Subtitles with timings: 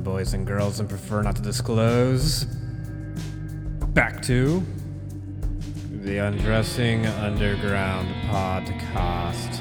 [0.00, 2.44] boys and girls, and prefer not to disclose.
[3.94, 4.64] Back to
[5.90, 9.60] the Undressing Underground podcast.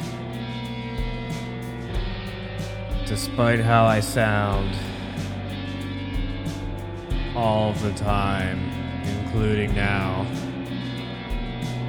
[3.05, 4.75] Despite how I sound
[7.35, 8.71] all the time,
[9.03, 10.25] including now,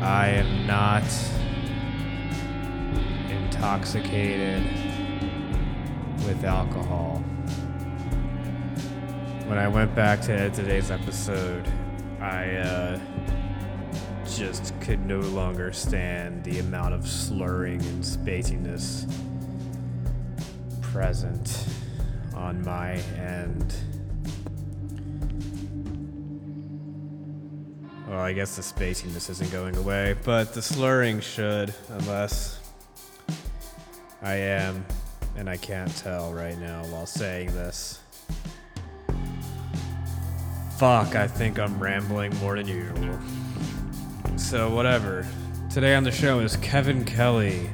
[0.02, 1.04] I am not
[3.30, 4.64] intoxicated
[6.27, 7.21] with alcohol.
[9.52, 11.70] When I went back to edit today's episode,
[12.23, 12.98] I uh,
[14.25, 19.05] just could no longer stand the amount of slurring and spaciness
[20.80, 21.66] present
[22.34, 23.75] on my end.
[28.09, 32.59] Well, I guess the spaciness isn't going away, but the slurring should, unless
[34.22, 34.87] I am,
[35.37, 37.98] and I can't tell right now while saying this.
[40.83, 43.16] Fuck, I think I'm rambling more than usual.
[44.36, 45.25] So, whatever.
[45.70, 47.70] Today on the show is Kevin Kelly,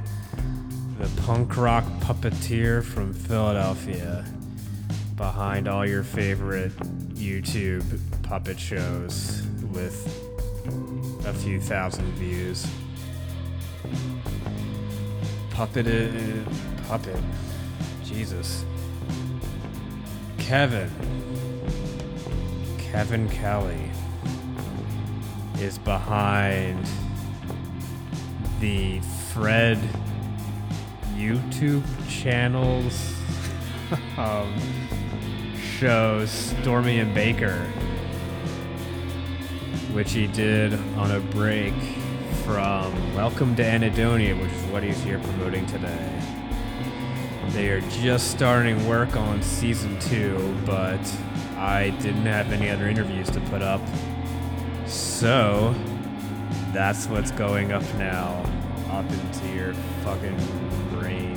[0.98, 4.26] the punk rock puppeteer from Philadelphia,
[5.16, 6.76] behind all your favorite
[7.14, 9.40] YouTube puppet shows
[9.72, 10.06] with
[11.24, 12.66] a few thousand views.
[15.48, 15.86] Puppet,
[16.86, 17.16] puppet.
[18.04, 18.66] Jesus.
[20.36, 20.90] Kevin.
[22.90, 23.90] Kevin Kelly
[25.60, 26.88] is behind
[28.60, 28.98] the
[29.30, 29.78] Fred
[31.14, 33.14] YouTube channels
[34.16, 34.54] um,
[35.78, 37.58] shows Stormy and Baker,
[39.92, 41.74] which he did on a break
[42.42, 46.22] from Welcome to Anhedonia, which is what he's here promoting today.
[47.50, 50.98] They are just starting work on season two, but
[51.58, 53.80] I didn't have any other interviews to put up.
[54.86, 55.74] So,
[56.72, 58.44] that's what's going up now,
[58.90, 59.74] up into your
[60.04, 60.36] fucking
[60.90, 61.36] brain.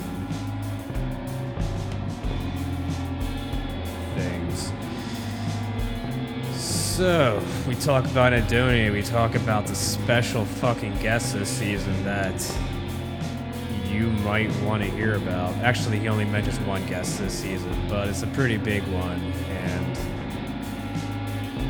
[4.16, 4.72] Things.
[6.56, 12.58] So, we talk about Adonia, we talk about the special fucking guest this season that
[13.90, 15.56] you might want to hear about.
[15.58, 19.81] Actually, he only mentions one guest this season, but it's a pretty big one, and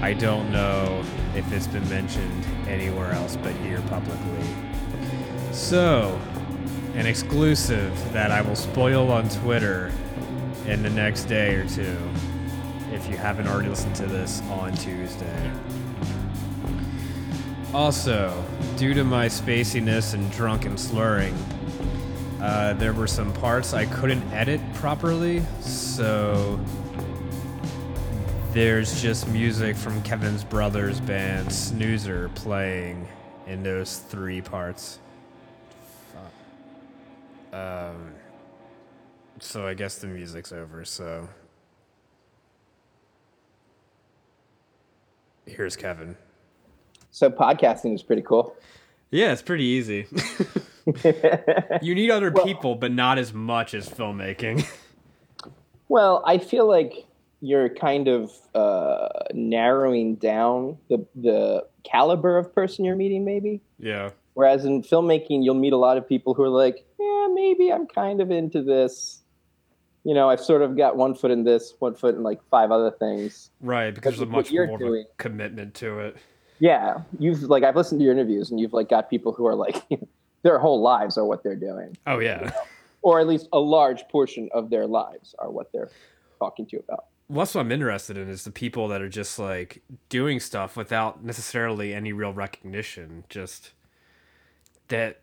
[0.01, 1.03] I don't know
[1.35, 4.47] if it's been mentioned anywhere else but here publicly.
[5.51, 6.19] So,
[6.95, 9.91] an exclusive that I will spoil on Twitter
[10.65, 11.97] in the next day or two
[12.91, 15.51] if you haven't already listened to this on Tuesday.
[17.71, 18.43] Also,
[18.77, 21.33] due to my spaciness and drunken slurring,
[22.41, 26.59] uh, there were some parts I couldn't edit properly, so
[28.53, 33.07] there's just music from Kevin's brother's band Snoozer playing
[33.47, 34.99] in those three parts.
[37.53, 38.13] Um,
[39.39, 40.83] so I guess the music's over.
[40.83, 41.29] So
[45.45, 46.17] here's Kevin.
[47.09, 48.55] So podcasting is pretty cool.
[49.11, 50.07] Yeah, it's pretty easy.
[51.81, 54.65] you need other people, but not as much as filmmaking.
[55.89, 57.05] Well, I feel like
[57.41, 63.61] you're kind of uh, narrowing down the the caliber of person you're meeting, maybe.
[63.79, 64.11] yeah.
[64.33, 67.85] Whereas in filmmaking, you'll meet a lot of people who are like, yeah, maybe I'm
[67.85, 69.19] kind of into this.
[70.05, 72.71] You know, I've sort of got one foot in this, one foot in like five
[72.71, 73.49] other things.
[73.59, 75.05] Right, because there's a much more doing.
[75.17, 76.15] commitment to it.
[76.59, 79.55] Yeah, you've like I've listened to your interviews, and you've like got people who are
[79.55, 79.83] like,
[80.43, 82.51] their whole lives are what they're doing, Oh yeah.
[83.01, 85.89] or at least a large portion of their lives are what they're
[86.39, 87.05] talking to you about.
[87.31, 90.75] Well, that's what I'm interested in is the people that are just like doing stuff
[90.75, 93.71] without necessarily any real recognition, just
[94.89, 95.21] that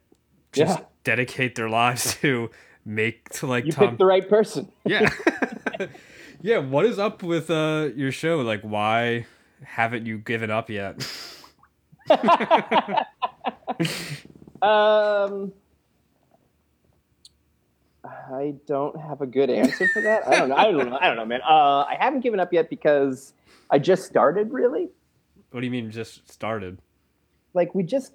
[0.52, 0.84] just Yeah.
[1.04, 2.50] dedicate their lives to
[2.82, 3.88] make to like You Tom.
[3.88, 4.72] picked the right person.
[4.86, 5.10] yeah,
[6.40, 6.56] yeah.
[6.58, 8.38] What is up with uh your show?
[8.40, 9.26] Like, why
[9.62, 11.06] haven't you given up yet?
[14.62, 15.52] Um,
[18.30, 20.26] I don't have a good answer for that.
[20.28, 20.56] I don't know.
[20.56, 20.98] I don't know.
[21.00, 21.40] I don't know, man.
[21.42, 23.32] Uh, I haven't given up yet because
[23.70, 24.52] I just started.
[24.52, 24.88] Really,
[25.50, 26.78] What do you mean just started?
[27.54, 28.12] like we just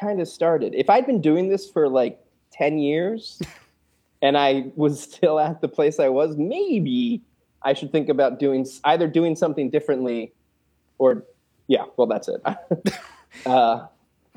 [0.00, 0.74] kind of started.
[0.74, 2.20] If I'd been doing this for like
[2.52, 3.40] ten years,
[4.22, 7.22] and I was still at the place I was, maybe
[7.62, 10.32] I should think about doing either doing something differently,
[10.98, 11.24] or
[11.66, 11.84] yeah.
[11.96, 12.40] Well, that's it.
[13.46, 13.86] uh,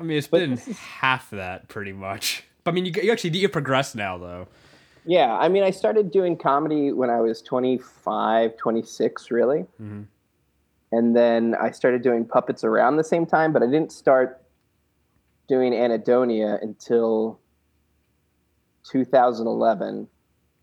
[0.00, 2.44] I mean, it's been is- half that pretty much.
[2.66, 4.48] I mean, you, you actually you progress now though.
[5.08, 9.64] Yeah, I mean, I started doing comedy when I was 25, 26, really.
[9.80, 10.04] Mhm.
[10.92, 14.42] And then I started doing puppets around the same time, but I didn't start
[15.48, 17.38] doing Anhedonia until
[18.84, 20.08] 2011.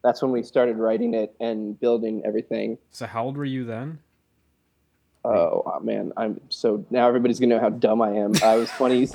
[0.04, 2.78] That's when we started writing it and building everything.
[2.92, 3.98] So how old were you then?
[5.24, 8.34] Oh, oh, man, I'm so now everybody's gonna know how dumb I am.
[8.44, 9.12] I was 20s.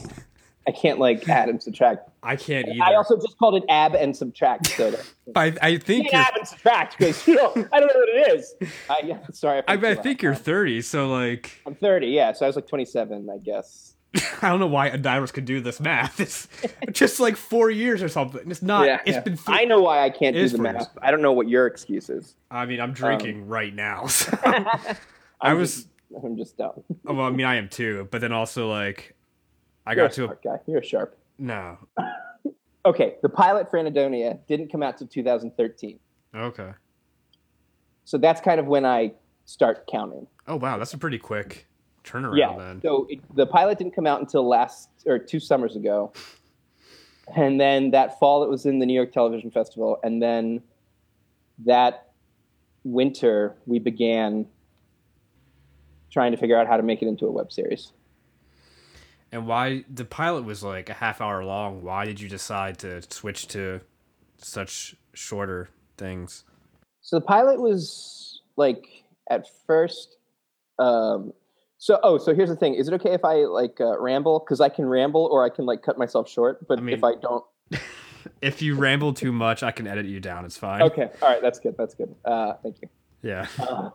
[0.66, 2.08] I can't like add and subtract.
[2.22, 2.82] I can't either.
[2.82, 4.78] I also just called it ab and subtract.
[5.36, 8.54] I, I think add and subtract because you know I don't know what it is.
[8.88, 9.62] I, yeah, sorry.
[9.66, 12.08] I, forgot I think you're 30, so like I'm 30.
[12.08, 13.94] Yeah, so I was like 27, I guess.
[14.42, 16.20] I don't know why a virus could do this math.
[16.20, 16.48] It's
[16.92, 18.50] just like four years or something.
[18.50, 18.86] It's not.
[18.86, 19.20] yeah, It's yeah.
[19.20, 19.36] been.
[19.36, 20.90] Th- I know why I can't do the math.
[21.00, 22.34] I don't know what your excuse is.
[22.50, 24.06] I mean, I'm um, drinking right now.
[24.06, 24.36] So.
[25.40, 25.74] I was.
[25.74, 25.88] Just,
[26.24, 26.82] I'm just dumb.
[27.06, 28.08] Oh, well, I mean, I am too.
[28.10, 29.14] But then also like,
[29.90, 30.56] I You're got to a smart guy.
[30.66, 31.18] You're a sharp.
[31.38, 31.78] no.
[32.86, 35.98] Okay, the pilot for Anhedonia didn't come out till 2013.
[36.34, 36.70] Okay.
[38.04, 39.12] So that's kind of when I
[39.44, 40.26] start counting.
[40.48, 41.66] Oh wow, that's a pretty quick
[42.04, 42.56] turnaround yeah.
[42.56, 42.80] then.
[42.80, 46.14] So it, the pilot didn't come out until last or two summers ago,
[47.36, 50.62] and then that fall it was in the New York Television Festival, and then
[51.66, 52.12] that
[52.82, 54.46] winter we began
[56.10, 57.92] trying to figure out how to make it into a web series.
[59.32, 61.82] And why the pilot was like a half hour long?
[61.82, 63.80] Why did you decide to switch to
[64.38, 66.44] such shorter things?
[67.00, 68.86] So the pilot was like
[69.30, 70.16] at first.
[70.78, 71.32] Um,
[71.78, 74.40] so oh, so here's the thing: is it okay if I like uh, ramble?
[74.40, 76.66] Because I can ramble, or I can like cut myself short.
[76.66, 77.44] But I mean- if I don't,
[78.42, 80.44] If you ramble too much, I can edit you down.
[80.44, 80.82] It's fine.
[80.82, 81.76] okay, all right, that's good.
[81.76, 82.14] That's good.
[82.24, 82.88] Uh, thank you.
[83.22, 83.46] Yeah.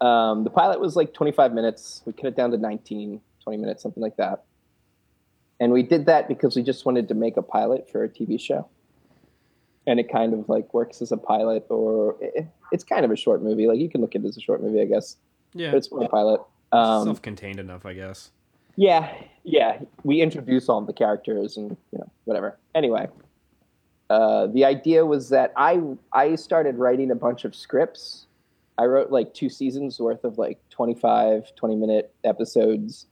[0.00, 2.02] um, the pilot was like 25 minutes.
[2.04, 4.44] We cut it down to 19, 20 minutes, something like that.
[5.60, 8.40] And we did that because we just wanted to make a pilot for a TV
[8.40, 8.68] show.
[9.86, 13.16] And it kind of like works as a pilot, or it, it's kind of a
[13.16, 13.66] short movie.
[13.66, 15.16] Like you can look at it as a short movie, I guess.
[15.54, 15.70] Yeah.
[15.70, 16.40] But it's more a pilot.
[16.72, 18.30] Um, Self-contained enough, I guess.
[18.76, 19.12] yeah,
[19.44, 19.78] yeah.
[20.04, 22.58] We introduce all the characters and you know whatever.
[22.74, 23.08] Anyway,
[24.08, 25.80] uh, the idea was that I
[26.12, 28.26] I started writing a bunch of scripts.
[28.78, 33.06] I wrote like two seasons worth of like 25, 20 minute episodes.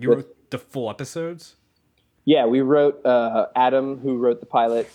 [0.00, 1.56] You wrote the full episodes.
[2.24, 4.90] Yeah, we wrote uh, Adam, who wrote the pilot,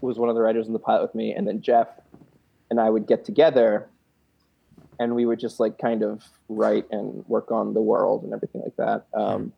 [0.00, 1.88] was one of the writers in the pilot with me, and then Jeff
[2.70, 3.88] and I would get together,
[4.98, 8.62] and we would just like kind of write and work on the world and everything
[8.62, 9.06] like that.
[9.12, 9.52] Um,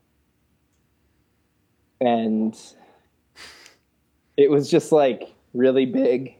[2.00, 2.56] and
[4.36, 6.34] it was just like really big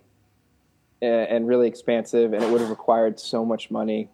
[1.02, 4.08] and really expansive, and it would have required so much money,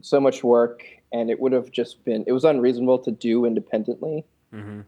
[0.00, 4.24] so much work, and it would have just been it was unreasonable to do independently
[4.52, 4.80] Mm-hmm.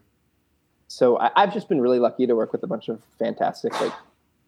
[0.87, 3.93] so I, I've just been really lucky to work with a bunch of fantastic, like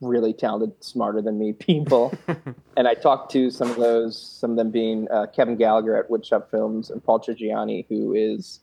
[0.02, 2.14] really talented, smarter than me people.
[2.78, 6.10] and I talked to some of those, some of them being uh, Kevin Gallagher at
[6.10, 8.60] Woodshop Films and Paul Trigiani, who is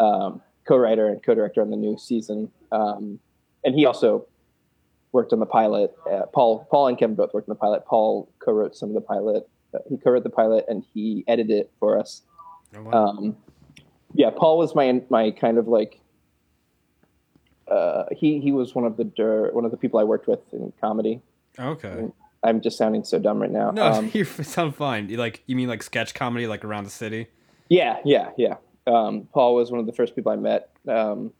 [0.00, 2.50] um, co-writer and co-director on the new season.
[2.72, 3.20] Um,
[3.64, 4.26] and he also
[5.12, 5.94] worked on the pilot.
[6.10, 7.86] Uh, Paul, Paul and Kevin both worked on the pilot.
[7.86, 9.48] Paul co-wrote some of the pilot.
[9.72, 12.22] Uh, he co-wrote the pilot and he edited it for us.
[12.76, 13.06] Oh, wow.
[13.06, 13.36] Um,
[14.14, 16.00] yeah, Paul was my my kind of like.
[17.66, 20.40] Uh, he he was one of the dir- one of the people I worked with
[20.52, 21.20] in comedy.
[21.58, 22.08] okay.
[22.42, 23.70] I'm just sounding so dumb right now.
[23.70, 25.08] No, Um, you sound fine.
[25.08, 27.28] You like you mean like sketch comedy, like around the city?
[27.70, 28.56] yeah, yeah, yeah.
[28.86, 30.68] Um, Paul was one of the first people I met.
[30.86, 31.32] Um,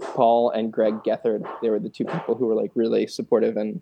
[0.00, 3.80] Paul and Greg Gethard, they were the two people who were like really supportive and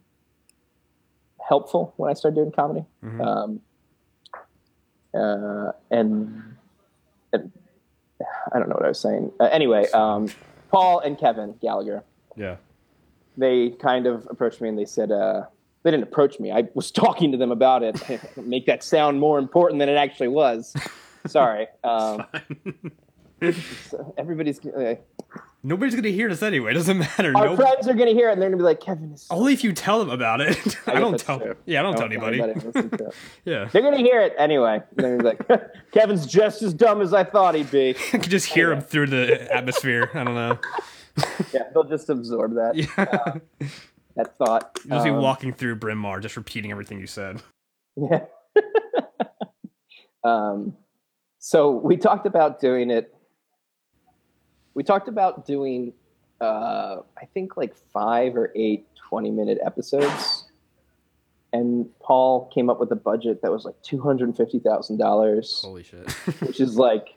[1.47, 2.87] helpful when I started doing comedy.
[3.04, 3.20] Mhm.
[3.26, 3.61] Um,
[5.14, 6.56] uh, and,
[7.32, 7.52] and
[8.52, 9.32] I don't know what I was saying.
[9.38, 10.28] Uh, anyway, um,
[10.70, 12.02] Paul and Kevin Gallagher,
[12.37, 12.56] Yeah.
[13.37, 15.44] they kind of approached me and they said, uh,
[15.82, 16.50] they didn't approach me.
[16.50, 18.00] I was talking to them about it.
[18.37, 20.75] Make that sound more important than it actually was.
[21.26, 21.66] Sorry.
[21.85, 22.25] Um,
[24.18, 24.95] everybody's uh,
[25.62, 26.71] Nobody's gonna hear this anyway.
[26.71, 27.33] It doesn't matter.
[27.37, 29.26] our No, friends are gonna hear it and they're gonna be like, Kevin is.
[29.30, 30.57] only if you tell them about it.
[30.87, 31.40] I, guess don't tell.
[31.40, 31.57] true.
[31.66, 32.40] Yeah, I don't, I tell anybody.
[32.40, 33.14] anybody listen to it.
[33.45, 34.83] yeah, They're gonna hear it anyway.
[34.97, 35.40] And he's like,
[35.92, 37.90] Kevin's just as dumb as I thought he'd be.
[37.90, 40.11] I can just hear him through the atmosphere.
[40.14, 40.59] I don't know.
[41.52, 43.38] Yeah, they'll just absorb that Yeah,
[44.16, 44.78] that thought.
[44.88, 47.42] just be Um, walking through Bryn Mawr, just repeating everything you said.
[47.97, 48.26] Yeah.
[50.25, 50.76] um,
[51.40, 53.12] so we talked about doing it.
[54.75, 55.92] We talked about doing,
[56.40, 60.44] uh, I think, like five or eight 20 minute episodes.
[61.52, 66.10] And Paul came up with a budget that was like $250,000, Holy shit.
[66.42, 67.14] which is like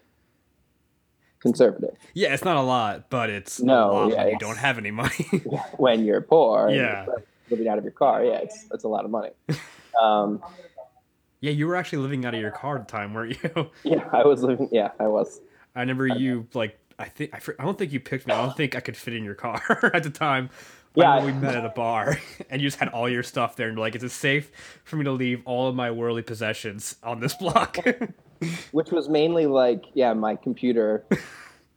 [1.42, 4.92] conservative yeah, it's not a lot, but it's No, yeah, when you don't have any
[4.92, 5.26] money.
[5.78, 6.70] when you're poor.
[6.70, 7.06] Yeah.
[7.08, 8.24] But living out of your car.
[8.24, 9.32] Yeah, it's it's a lot of money.
[10.02, 10.42] Um,
[11.42, 13.70] Yeah, you were actually living out of your car at the time, weren't you?
[13.84, 14.70] yeah, I was living.
[14.72, 15.42] Yeah, I was.
[15.76, 18.34] I remember you like I think I, I don't think you picked me.
[18.34, 20.50] I don't think I could fit in your car at the time.
[20.94, 23.78] Yeah, we met at a bar, and you just had all your stuff there, and
[23.78, 24.52] you're like, "Is it safe
[24.84, 27.78] for me to leave all of my worldly possessions on this block?"
[28.72, 31.06] which was mainly like yeah my computer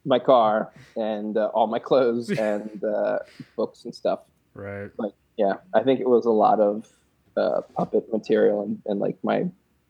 [0.03, 3.19] my car and uh, all my clothes and uh,
[3.55, 4.21] books and stuff
[4.53, 4.89] right.
[4.97, 6.87] like yeah i think it was a lot of
[7.37, 9.45] uh, puppet material and, and like my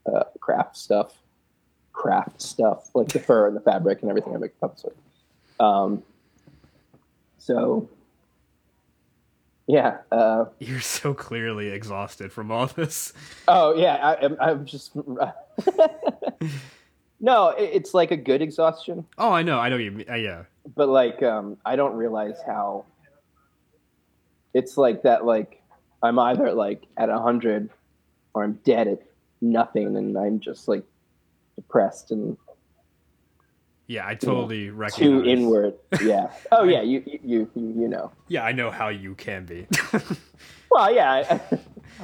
[0.06, 1.14] uh, craft stuff
[1.94, 4.94] craft stuff like the fur and the fabric and everything i make puppets with
[5.60, 6.04] um,
[7.38, 7.90] so
[9.68, 13.14] yeah uh, You're so clearly exhausted from all this.
[13.48, 14.96] oh yeah I, I'm, I'm just
[17.20, 19.60] no it, it's like a good exhaustion Oh, I know.
[19.60, 19.92] I know you.
[19.92, 20.44] mean- Uh, yeah.
[20.76, 22.86] but like um i don't realize how
[24.54, 25.62] it's like that like
[26.04, 27.70] i'm either like at a 100
[28.34, 29.02] or i'm dead at
[29.42, 30.84] nothing and i'm just like
[31.56, 32.38] depressed and
[33.88, 35.00] Yeah, I totally recognize.
[35.00, 39.14] too inward yeah oh yeah you you you, you know Yeah, I know how you
[39.16, 39.68] can be.
[40.72, 41.60] well yeah i,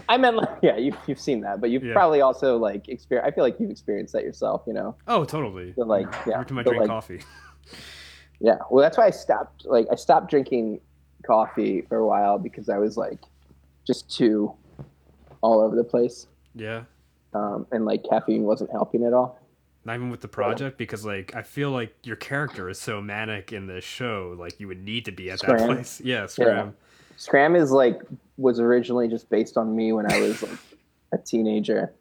[0.09, 1.93] I meant like yeah you, you've seen that but you've Yeah.
[1.93, 5.73] probably also like experienced i feel like you've experienced that yourself you know oh, totally.
[5.75, 7.21] so like yeah Every time I drink like, coffee.
[8.43, 9.65] Yeah, well, that's why I stopped.
[9.67, 10.81] Like, I stopped drinking
[11.23, 13.19] coffee for a while because I was like,
[13.85, 14.51] just too
[15.41, 16.85] all over the place, Yeah.
[17.35, 19.37] um, and like caffeine wasn't helping at all.
[19.83, 23.51] Not even with the project because like I feel like your character is so manic
[23.51, 25.99] in this show, like you would need to be at that place.
[26.03, 26.75] Yeah, Scram.
[27.17, 28.01] Scram is like
[28.37, 30.57] was originally just based on me when I was like
[31.13, 31.91] a teenager,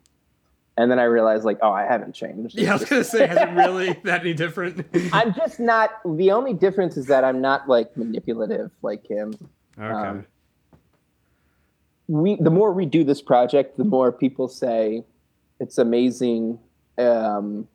[0.77, 2.59] and then I realized like, oh, I haven't changed.
[2.59, 4.87] Yeah, I was gonna say, has it really that any different?
[5.13, 5.91] I'm just not.
[6.05, 9.33] The only difference is that I'm not like manipulative like him.
[9.79, 10.09] okay.
[10.09, 10.27] um,
[12.09, 15.03] we the more we do this project, the more people say
[15.61, 16.59] it's amazing
[17.01, 17.69] um,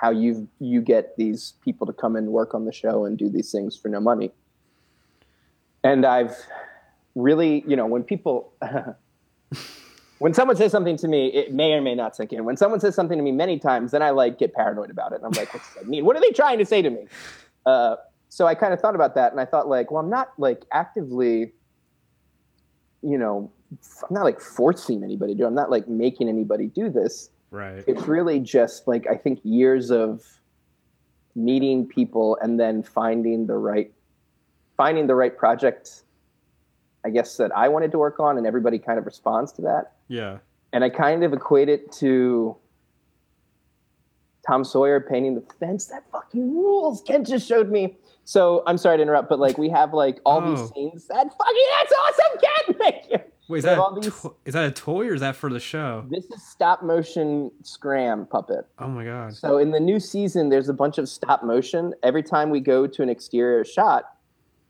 [0.00, 3.28] how you you get these people to come and work on the show and do
[3.28, 4.30] these things for no money.
[5.82, 6.36] And I've
[7.14, 8.52] really, you know, when people
[10.18, 12.44] when someone says something to me, it may or may not sink in.
[12.44, 15.16] When someone says something to me many times, then I like get paranoid about it.
[15.16, 16.04] And I'm like, what does that mean?
[16.04, 17.06] What are they trying to say to me?
[17.64, 17.96] Uh,
[18.28, 20.64] so I kind of thought about that, and I thought like, well, I'm not like
[20.72, 21.52] actively,
[23.02, 25.46] you know, I'm not like forcing anybody to.
[25.46, 27.30] I'm not like making anybody do this.
[27.50, 27.84] Right.
[27.86, 30.22] It's really just like I think years of
[31.34, 33.92] meeting people and then finding the right,
[34.76, 36.02] finding the right project.
[37.04, 39.92] I guess that I wanted to work on, and everybody kind of responds to that
[40.08, 40.38] Yeah.
[40.72, 42.56] and I kind of equate it to
[44.46, 45.86] Tom Sawyer painting the fence.
[45.86, 47.02] That fucking rules.
[47.02, 47.96] Kent just showed me.
[48.24, 50.50] So I'm sorry to interrupt, but like we have like all Oh.
[50.56, 51.06] these scenes.
[51.06, 52.78] That fucking that's awesome, Kent.
[53.08, 53.18] Thank you.
[53.48, 55.60] Wait, is that a these- to- is that a toy or is that for the
[55.60, 56.04] show?
[56.10, 58.66] This is stop motion scram puppet.
[58.78, 59.34] Oh my god.
[59.34, 61.94] So in the new season, there's a bunch of stop motion.
[62.02, 64.04] Every time we go to an exterior shot,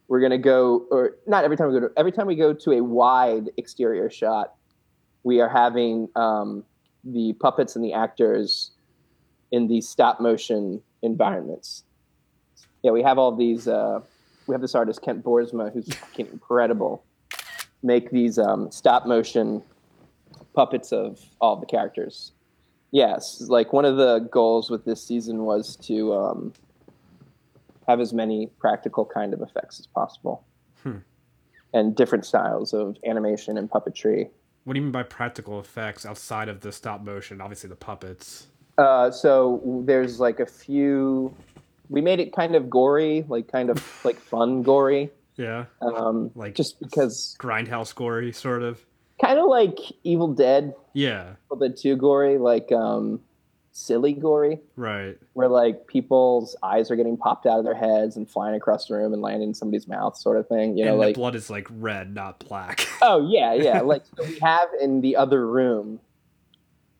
[0.08, 2.72] we're gonna go, or not every time we go to, every time we go to
[2.72, 4.54] a wide exterior shot,
[5.22, 6.62] we are having um,
[7.02, 8.72] the puppets and the actors
[9.52, 11.84] in these stop motion environments.
[12.82, 13.66] Yeah, we have all these.
[13.66, 14.00] Uh,
[14.46, 17.02] we have this artist Kent Boersma, who's fucking incredible.
[17.82, 19.62] Make these um, stop motion
[20.54, 22.32] puppets of all the characters.
[22.90, 26.52] Yes, like one of the goals with this season was to um,
[27.86, 30.44] have as many practical kind of effects as possible,
[30.82, 30.98] Hmm.
[31.74, 34.30] and different styles of animation and puppetry.
[34.64, 37.40] What do you mean by practical effects outside of the stop motion?
[37.40, 38.46] Obviously the puppets.
[38.78, 41.34] Uh, so there's like a few.
[41.88, 45.66] We made it kind of gory, like kind of like fun gory, Yeah.
[45.80, 48.84] um, Like- just because Grindhouse gory, sort of.
[49.20, 51.30] kind of like Evil Dead, Yeah.
[51.30, 53.20] a little bit too gory, like um,
[53.72, 54.60] silly gory.
[54.76, 55.18] Right.
[55.34, 58.94] where like people's eyes are getting popped out of their heads and flying across the
[58.94, 60.78] room and landing in somebody's mouth, sort of thing.
[60.78, 62.86] You know, and like the blood is like red, not black.
[63.02, 63.80] oh yeah, yeah.
[63.82, 66.00] like so we have in the other room,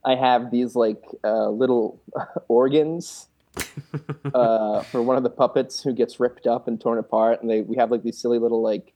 [0.05, 1.99] I have these like uh, little
[2.49, 3.29] organs
[4.35, 7.63] uh, for one of the puppets who gets ripped up and torn apart, and they
[7.63, 8.93] we have like these silly little like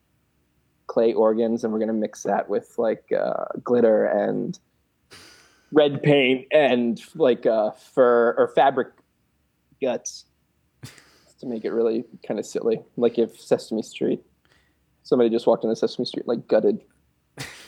[0.87, 4.59] clay organs, and we're gonna mix that with like uh, glitter and
[5.73, 8.89] red paint and like uh, fur or fabric
[9.81, 10.25] guts
[11.41, 12.81] to make it really kind of silly.
[12.97, 14.21] Like if Sesame Street,
[15.03, 16.81] somebody just walked into Sesame Street like gutted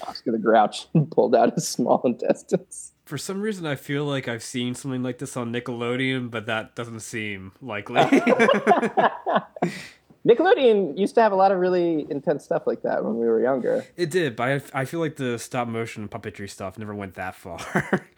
[0.06, 2.91] Oscar the Grouch and pulled out his small intestines.
[3.12, 6.74] For some reason, I feel like I've seen something like this on Nickelodeon, but that
[6.74, 7.96] doesn't seem likely.
[10.26, 13.42] Nickelodeon used to have a lot of really intense stuff like that when we were
[13.42, 13.84] younger.
[13.98, 17.34] It did, but I, I feel like the stop motion puppetry stuff never went that
[17.34, 18.00] far.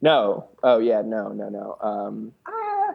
[0.00, 0.48] No.
[0.62, 1.02] Oh yeah.
[1.04, 1.30] No.
[1.30, 1.48] No.
[1.48, 1.76] No.
[1.80, 2.94] Um, ah,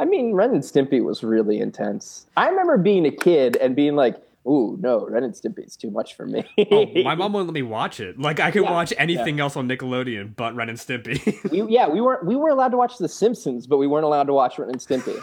[0.00, 2.26] I mean, Ren and Stimpy was really intense.
[2.36, 4.16] I remember being a kid and being like,
[4.46, 7.54] "Ooh, no, Ren and Stimpy is too much for me." oh, my mom wouldn't let
[7.54, 8.18] me watch it.
[8.18, 11.50] Like I could Yeah, watch anything else on Nickelodeon but Ren and Stimpy.
[11.50, 14.24] we, yeah, we weren't we were allowed to watch The Simpsons, but we weren't allowed
[14.24, 15.20] to watch Ren and Stimpy.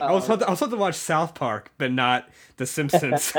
[0.00, 2.66] I was um, supposed to, I was supposed to watch South Park, but not The
[2.66, 3.32] Simpsons.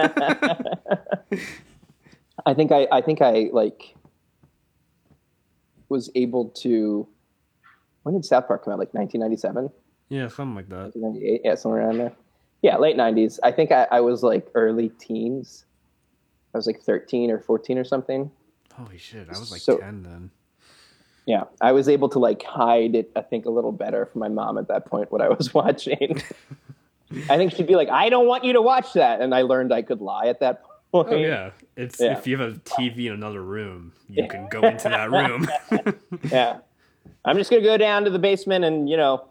[2.46, 3.96] I think I I think I like
[5.90, 7.08] was able to.
[8.04, 8.80] When did South Park come out?
[8.80, 9.70] Like 1997.
[10.10, 10.94] yeah, something like that.
[10.96, 12.12] 1998, yeah, somewhere around there.
[12.62, 13.40] Yeah, late '90s.
[13.44, 15.66] I think I, I was like early teens.
[16.54, 18.32] I was like 13 or 14 or something.
[18.74, 20.32] Holy shit, I was like So- ten then.
[21.28, 23.12] Yeah, I was able to like hide it.
[23.16, 26.22] I think a little better from my mom at that point what I was watching.
[27.30, 29.74] I think she'd be like, "I don't want you to watch that," and I learned
[29.74, 30.62] I could lie at that
[30.94, 31.16] oh, point.
[31.16, 32.18] Oh yeah, it's Yeah.
[32.18, 35.48] if you have a TV in another room, you can go into that room,
[36.32, 36.60] yeah.
[37.24, 39.26] I'm just gonna go down to the basement and you know,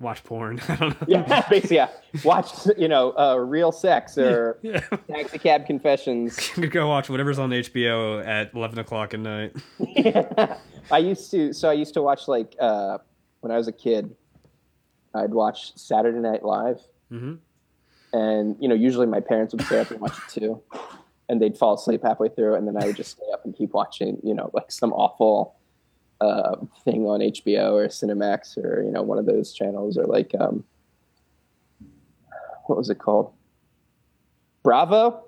[0.00, 0.60] watch porn.
[0.68, 1.06] I don't know.
[1.08, 1.88] yeah, basically, yeah,
[2.24, 4.80] watch you know, uh, real sex or Yeah.
[5.08, 6.50] taxi cab confessions.
[6.70, 9.52] Go watch whatever's on HBO at eleven o'clock at night.
[10.90, 12.98] I used to so I used to watch like uh,
[13.40, 14.14] when I was a kid,
[15.14, 17.34] I'd watch Saturday Night Live, hmm
[18.12, 20.62] and you know usually my parents would stay up and watch it too,
[21.28, 23.72] and they'd fall asleep halfway through, and then I would just stay up and keep
[23.74, 25.56] watching you know like some awful
[26.24, 30.32] uh, thing on HBO or Cinemax or you know one of those channels or like
[30.40, 30.64] um,
[32.66, 33.32] what was it called?
[34.62, 35.24] Bravo.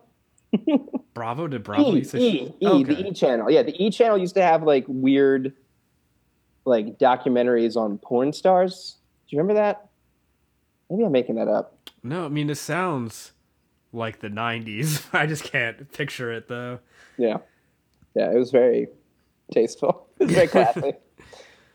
[1.15, 1.95] Bravo to Bravo.
[1.97, 2.83] E, E, E, Okay.
[2.95, 3.51] the E channel.
[3.51, 5.53] Yeah, the E channel used to have like weird,
[6.65, 8.97] like documentaries on porn stars.
[9.29, 9.89] Do you remember that?
[10.91, 11.91] Maybe I'm making that up.
[12.03, 13.33] No, I mean it sounds
[13.93, 15.07] like the '90s.
[15.13, 16.79] I just can't picture it though.
[17.19, 17.39] Yeah,
[18.15, 18.89] yeah, it was very
[19.53, 20.06] tasteful.
[20.21, 20.93] Very classy.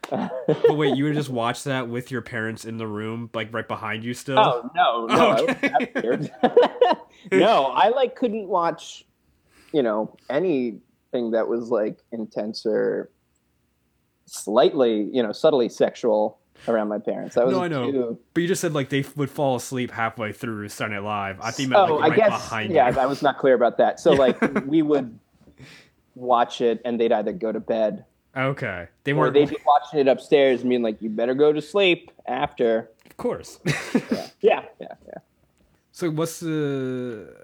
[0.09, 3.65] But wait, you would just watch that with your parents in the room, like right
[3.65, 4.37] behind you still?
[4.39, 5.91] oh no, no, I Okay.
[6.03, 6.29] weird.
[7.31, 9.05] no, I like couldn't watch,
[9.71, 13.09] you know, anything that was like intense or
[14.25, 17.35] slightly, you know, subtly sexual around my parents.
[17.35, 17.91] That was No, I know.
[17.91, 21.39] too- But you just said like they would fall asleep halfway through Saturday Night Live.
[21.41, 22.99] I think oh, like I right guess behind yeah, you.
[22.99, 23.99] I was not clear about that.
[24.01, 25.17] So like we would
[26.15, 28.03] watch it and they'd either go to bed
[28.35, 29.33] Okay, they weren't.
[29.33, 33.17] they'd be watching it upstairs and being like, "You better go to sleep after." Of
[33.17, 33.59] course.
[34.43, 35.13] Yeah, yeah, yeah.
[35.91, 37.35] so what's the?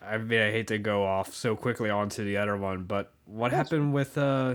[0.00, 3.50] I mean, I hate to go off so quickly onto the other one, but what
[3.52, 4.54] happened with uh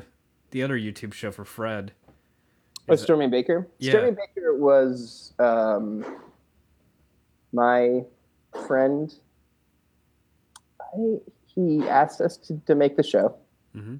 [0.52, 1.92] the other YouTube show for Fred?
[2.88, 3.68] Oh, Is it- Stormy Baker.
[3.80, 3.92] Yeah.
[3.92, 6.06] Stormy Baker was um,
[7.52, 8.04] my
[8.68, 9.14] friend.
[10.80, 13.36] I, he asked us to, to make the show,
[13.76, 14.00] Mhm.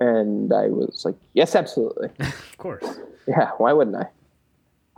[0.00, 2.10] And I was like, "Yes, absolutely.
[2.20, 4.08] Of course, Yeah, why wouldn't I?"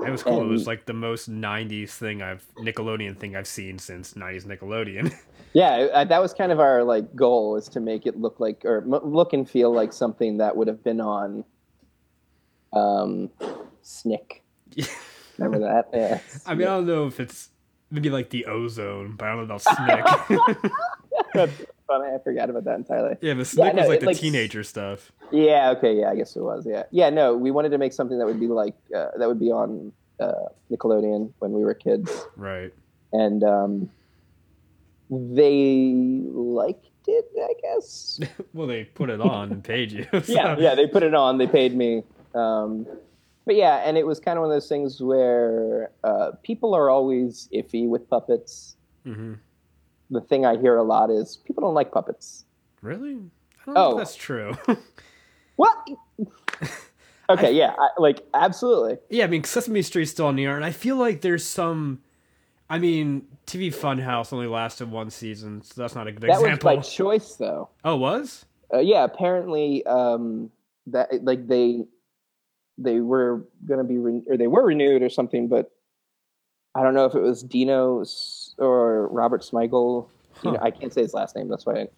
[0.06, 0.40] it was cool.
[0.42, 5.12] it was like the most '90s thing I've Nickelodeon thing I've seen since '90s Nickelodeon.
[5.54, 8.66] Yeah, uh, that was kind of our like goal is to make it look like
[8.66, 11.42] or m- look and feel like something that would have been on
[12.74, 13.30] um
[13.82, 14.42] Snick.
[15.38, 15.88] Remember that?
[15.94, 16.20] Yeah.
[16.46, 17.48] I mean, I don't know if it's
[17.90, 19.62] maybe like the Ozone, but I don't know about
[21.34, 21.48] Snick.
[21.88, 22.14] Funny.
[22.14, 23.16] I forgot about that entirely.
[23.22, 25.10] yeah, the Snick no, was like the like, teenager stuff.
[25.32, 26.66] Yeah, okay, yeah, I guess it was.
[26.66, 26.84] Yeah.
[26.90, 29.50] Yeah, no, we wanted to make something that would be like uh, that would be
[29.50, 30.32] on uh,
[30.70, 32.26] Nickelodeon when we were kids.
[32.36, 32.72] Right.
[33.12, 33.90] And um
[35.10, 35.92] they
[36.26, 38.20] liked it, I guess.
[38.52, 40.06] Well, they put it on and paid you.
[40.12, 41.38] so- yeah, yeah, they put it on.
[41.38, 42.02] They paid me.
[42.34, 42.86] Um,
[43.46, 46.90] but yeah, and it was kind of one of those things where uh, people are
[46.90, 48.76] always iffy with puppets.
[49.06, 49.38] Mhm.
[50.10, 52.44] The thing I hear a lot is people don't like puppets.
[52.82, 53.14] Really?
[53.16, 53.90] I don't know Oh.
[53.92, 54.54] if that's true.
[55.56, 55.76] What?
[57.30, 58.98] okay, yeah, I, like absolutely.
[59.10, 62.00] yeah, I mean, Sesame Street's still on the air, and I feel like there's some.
[62.70, 66.58] I mean, TV Funhouse only lasted one season, so that's not a good That was
[66.58, 67.70] by choice, though.
[67.84, 68.44] Oh, it was?
[68.72, 70.50] Uh, yeah, apparently, um,
[70.86, 71.84] that like they
[72.78, 75.72] they were gonna be re- or they were renewed or something, but
[76.76, 80.06] I don't know if it was Dino S- or Robert Smigel.
[80.44, 81.48] You know, I can't say his last name.
[81.48, 81.72] That's why.
[81.74, 81.88] I,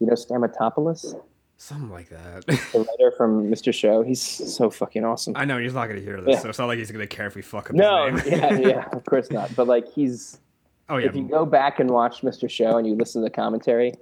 [0.00, 1.20] you know, Stamatopoulos,
[1.56, 2.44] Something like that.
[2.46, 3.72] the writer from Mr.
[3.72, 4.02] Show.
[4.02, 5.34] He's so fucking awesome.
[5.36, 6.40] I know he's not going to hear this, Yeah.
[6.40, 8.40] so it's not like he's going to care if we fuck up No, his name.
[8.40, 9.54] yeah, yeah, of course not.
[9.54, 10.40] But like, he's
[10.88, 11.06] oh yeah.
[11.06, 12.50] if you go back and watch Mr.
[12.50, 13.94] Show and you listen to the commentary,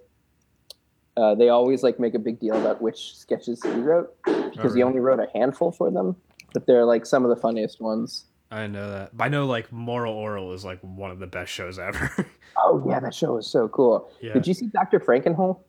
[1.19, 4.61] uh, they always like make a big deal about which sketches he wrote because he
[4.81, 4.83] really?
[4.83, 6.17] only wrote a handful for them.
[6.55, 8.25] But they're like some of the funniest ones.
[8.53, 9.17] I know that.
[9.17, 12.11] But I know like Moral Orel is like one of the best shows ever.
[12.65, 14.13] Oh yeah, that show was so cool.
[14.21, 14.35] Yeah.
[14.35, 15.61] Did you see Doctor Frankenhole?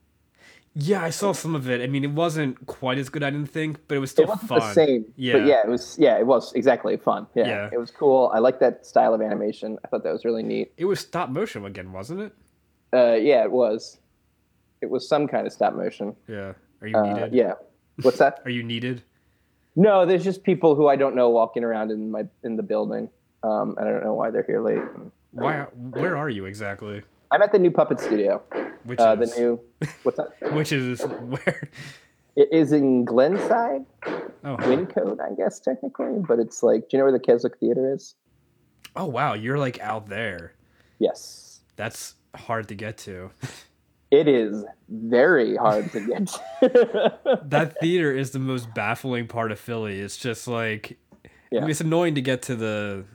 [0.76, 1.80] yeah, I saw some of it.
[1.82, 4.30] I mean, it wasn't quite as good, I didn't think, but it was still It
[4.30, 4.60] wasn't fun.
[4.60, 5.34] the same, Yeah.
[5.34, 5.96] but yeah, it was.
[5.98, 7.26] Yeah, it was exactly fun.
[7.36, 7.70] Yeah, Yeah.
[7.72, 8.30] it was cool.
[8.34, 9.78] I like that style of animation.
[9.86, 10.74] I thought that was really neat.
[10.76, 12.34] It was stop motion again, wasn't it?
[12.92, 14.00] Uh, yeah, it was.
[14.82, 16.18] It was some kind of stop motion.
[16.28, 16.52] Yeah.
[16.82, 17.34] Are you Uh, needed?
[17.34, 17.54] yeah.
[18.02, 18.42] What's that?
[18.46, 19.04] Are you needed?
[19.76, 23.10] No, there's just people who I don't know walking around in my in the building.
[23.44, 24.82] Um, and I don't know why they're here late.
[25.32, 25.64] Why?
[25.74, 27.02] Where are you exactly?
[27.32, 28.42] I'm at the new puppet studio.
[28.84, 29.60] Which Uh, the is new
[30.04, 30.30] what's that?
[30.54, 31.70] which is where?
[32.36, 33.86] It is in Glenside,
[34.44, 37.94] Oh, Wyncote, I guess technically, but it's like, do you know where the Keswick Theater
[37.94, 38.16] is?
[38.96, 40.54] oh wow, you're like out there.
[41.00, 43.32] Yes, That's hard to get to.
[44.20, 46.28] it is very hard to get.
[46.62, 47.20] to.
[47.46, 50.00] That theater is the most baffling part of Philly.
[50.00, 50.98] It's just like
[51.52, 53.06] I mean, it's annoying to get to the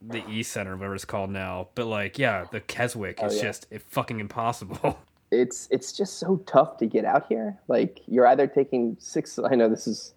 [0.00, 1.68] the East Center, whatever it's called now.
[1.74, 3.42] But like, yeah, the Keswick Oh, is yeah.
[3.42, 4.98] just fucking impossible.
[5.30, 7.58] it's it's just so tough to get out here.
[7.68, 9.38] Like you're either taking six.
[9.38, 10.14] I know this is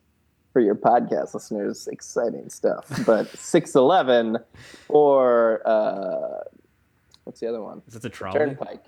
[0.53, 4.37] for your podcast listeners exciting stuff, but six eleven
[4.89, 6.43] or uh,
[7.25, 7.81] what's the other one?
[7.87, 8.37] Is it the trolley?
[8.39, 8.83] Turnpike.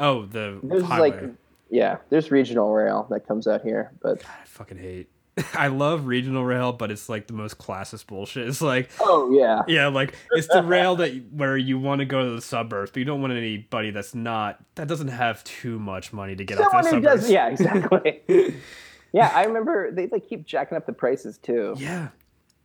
[0.00, 1.10] Oh, the There's highway.
[1.10, 1.30] like
[1.70, 5.08] yeah, there's regional rail that comes out here, but God, I fucking hate.
[5.54, 8.48] I love regional rail, but it's like the most classist bullshit.
[8.48, 12.24] It's like, oh yeah, yeah, like it's the rail that where you want to go
[12.24, 16.12] to the suburbs, but you don't want anybody that's not that doesn't have too much
[16.12, 17.22] money to get out someone to the suburbs.
[17.22, 18.22] does yeah exactly.
[19.12, 22.08] yeah, I remember they like keep jacking up the prices too, yeah.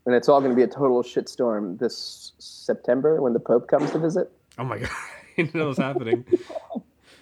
[0.05, 3.91] and it's all going to be a total shitstorm this September when the Pope comes
[3.91, 4.31] to visit.
[4.57, 6.25] Oh my god, I didn't know was happening.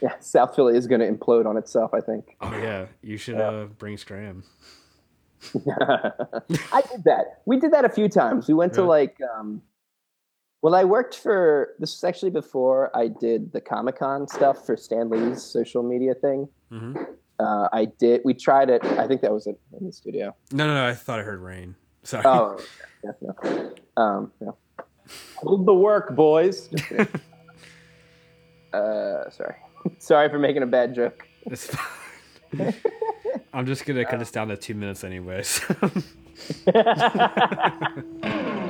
[0.03, 1.93] Yeah, South Philly is going to implode on itself.
[1.95, 2.35] I think.
[2.41, 3.49] Oh yeah, you should Yeah.
[3.49, 4.43] uh, bring Scram.
[5.55, 7.41] I did that.
[7.45, 8.47] We did that a few times.
[8.47, 9.61] We went to like, um,
[10.61, 14.77] well, I worked for this was actually before I did the Comic Con stuff for
[14.77, 16.47] Stan Lee's social media thing.
[16.69, 16.93] hmm
[17.39, 18.21] Uh, I did.
[18.23, 18.83] We tried it.
[18.85, 20.35] I think that was it in the studio.
[20.53, 20.85] No, no, no.
[20.87, 21.75] I thought I heard rain.
[22.03, 22.23] Sorry.
[22.25, 22.59] Oh,
[23.03, 23.73] yeah, no.
[23.97, 24.55] Um, no.
[25.37, 26.69] Hold the work, boys.
[28.73, 29.55] Uh, sorry.
[29.99, 31.27] sorry for making a bad joke.
[31.45, 32.73] It's fine.
[33.53, 35.61] I'm just gonna cut this down to two minutes, anyways.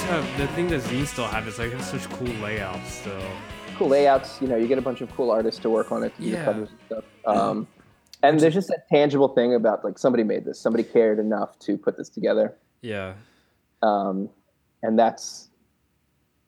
[0.00, 3.22] zines have the thing that zines still have is like have such cool layouts still.
[3.76, 4.40] cool layouts.
[4.40, 6.44] You know, you get a bunch of cool artists to work on it, Yeah.
[6.44, 7.04] covers and stuff.
[7.26, 7.66] Um,
[8.22, 11.78] and there's just that tangible thing about like somebody made this, somebody cared enough to
[11.78, 13.14] put this together, Yeah.
[13.82, 14.28] um,
[14.82, 15.48] and that's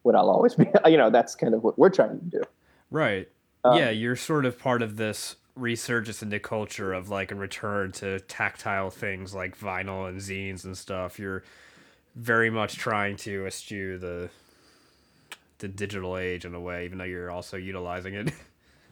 [0.02, 0.66] what I'll always be.
[0.86, 2.42] You know, that's kind of what we're trying to do.
[2.90, 3.28] Right.
[3.64, 7.92] Um, yeah, you're sort of part of this resurgence into culture of like a return
[7.92, 11.18] to tactile things like vinyl and zines and stuff.
[11.18, 11.44] You're
[12.14, 14.30] very much trying to eschew the
[15.58, 18.32] the digital age in a way, even though you're also utilizing it.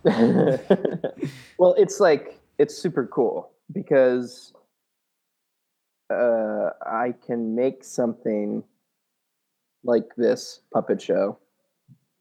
[1.59, 4.52] well, it's like it's super cool because
[6.11, 8.62] uh, I can make something
[9.85, 11.38] like this puppet show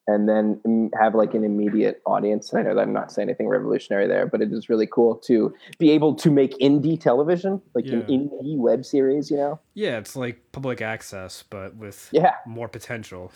[0.10, 2.52] and then have like an immediate audience.
[2.52, 5.16] And I know that I'm not saying anything revolutionary there, but it is really cool
[5.28, 8.18] to be able to make indie television, like an Yeah.
[8.18, 9.60] indie web series, you know?
[9.76, 12.34] yeah, it's like public access, but with Yeah.
[12.46, 13.32] more potential.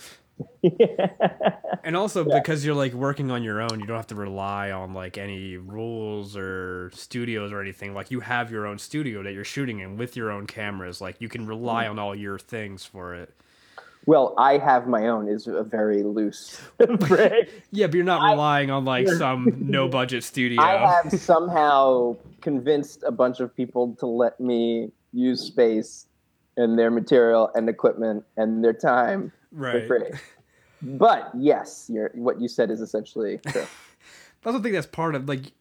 [1.86, 4.94] And also because you're like working on your own, you don't have to rely on
[4.94, 7.94] like any rules or studios or anything.
[7.94, 11.02] Like you have your own studio that you're shooting in with your own cameras.
[11.02, 11.92] Like you can rely mm-hmm.
[11.92, 13.36] on all your things for it.
[14.06, 16.62] Well, I have my own is a very loose
[17.00, 17.50] phrase.
[17.72, 20.62] Yeah, but you're not relying on like some no budget studio.
[20.62, 26.08] I have somehow convinced a bunch of people to let me use space
[26.58, 29.88] and their material and equipment and their time right.
[29.88, 30.20] for free.
[30.82, 33.66] But yes, what you said is essentially true.
[34.44, 35.54] I also think that's part of like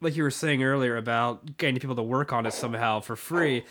[0.00, 3.64] like you were saying earlier about getting people to work on it somehow for free.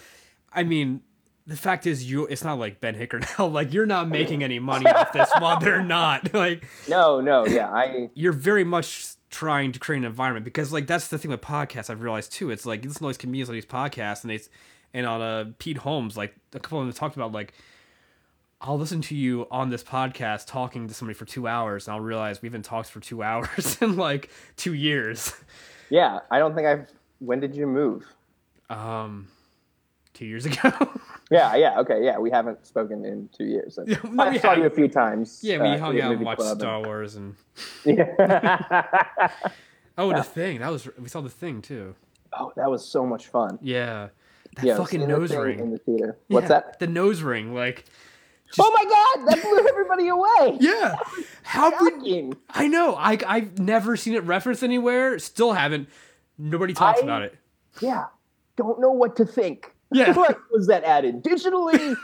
[0.51, 1.01] I mean,
[1.50, 4.86] the fact is you it's not like Ben Hickernell, like you're not making any money
[4.86, 6.30] off this while they're not.
[6.40, 10.86] Like no, no, yeah, I you're very much trying to create an environment because like
[10.88, 12.52] that's the thing with podcasts I've realized too.
[12.52, 14.40] It's like you listen to all these comedians on these podcasts and they
[14.94, 17.54] and on uh Pete Holmes, like a couple of them talked about like
[18.62, 22.02] I'll listen to you on this podcast talking to somebody for two hours, and I'll
[22.02, 25.34] realize we haven't talked for two hours in like two years.
[25.90, 26.92] Yeah, I don't think I've.
[27.20, 28.06] When did you move?
[28.70, 29.28] Um,
[30.19, 30.71] two years ago.
[31.32, 32.17] Yeah, yeah, okay, yeah.
[32.17, 33.77] We haven't spoken in two years.
[33.88, 35.41] Yeah, no, I we saw you a few times.
[35.43, 37.36] yeah, we uh, hung out and watched Star Wars, and
[37.86, 38.88] and- Yeah.
[39.99, 40.17] oh, Yeah.
[40.17, 41.93] the thing that was we saw the thing too.
[42.34, 43.60] oh, that was so much fun.
[43.62, 44.10] Yeah,
[44.55, 45.60] that yeah, fucking nose ring.
[45.60, 46.17] in the theater.
[46.29, 46.79] What's Yeah, that?
[46.79, 47.86] The nose ring, like.
[48.60, 50.58] oh my god, that blew everybody away.
[50.60, 50.95] Yeah,
[51.43, 52.34] how Shocking.
[52.49, 52.95] I know?
[52.95, 55.19] I I've never seen it referenced anywhere.
[55.19, 55.89] Still haven't.
[56.39, 57.36] Nobody talks I- about it.
[57.82, 58.05] Yeah,
[58.55, 59.75] don't know what to think.
[59.91, 60.12] Yeah.
[60.15, 61.95] what was that added digitally?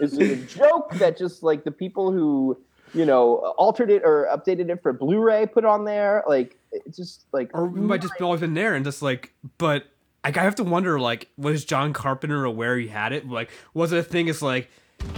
[0.00, 2.58] Is it a joke that just like the people who
[2.94, 6.24] you know altered it or updated it for Blu-ray put on there?
[6.26, 9.32] Like it's just like or it might just be always been there and just like
[9.58, 9.84] but
[10.24, 13.92] like I have to wonder like was John Carpenter aware he had it like was
[13.92, 14.70] it a thing it's like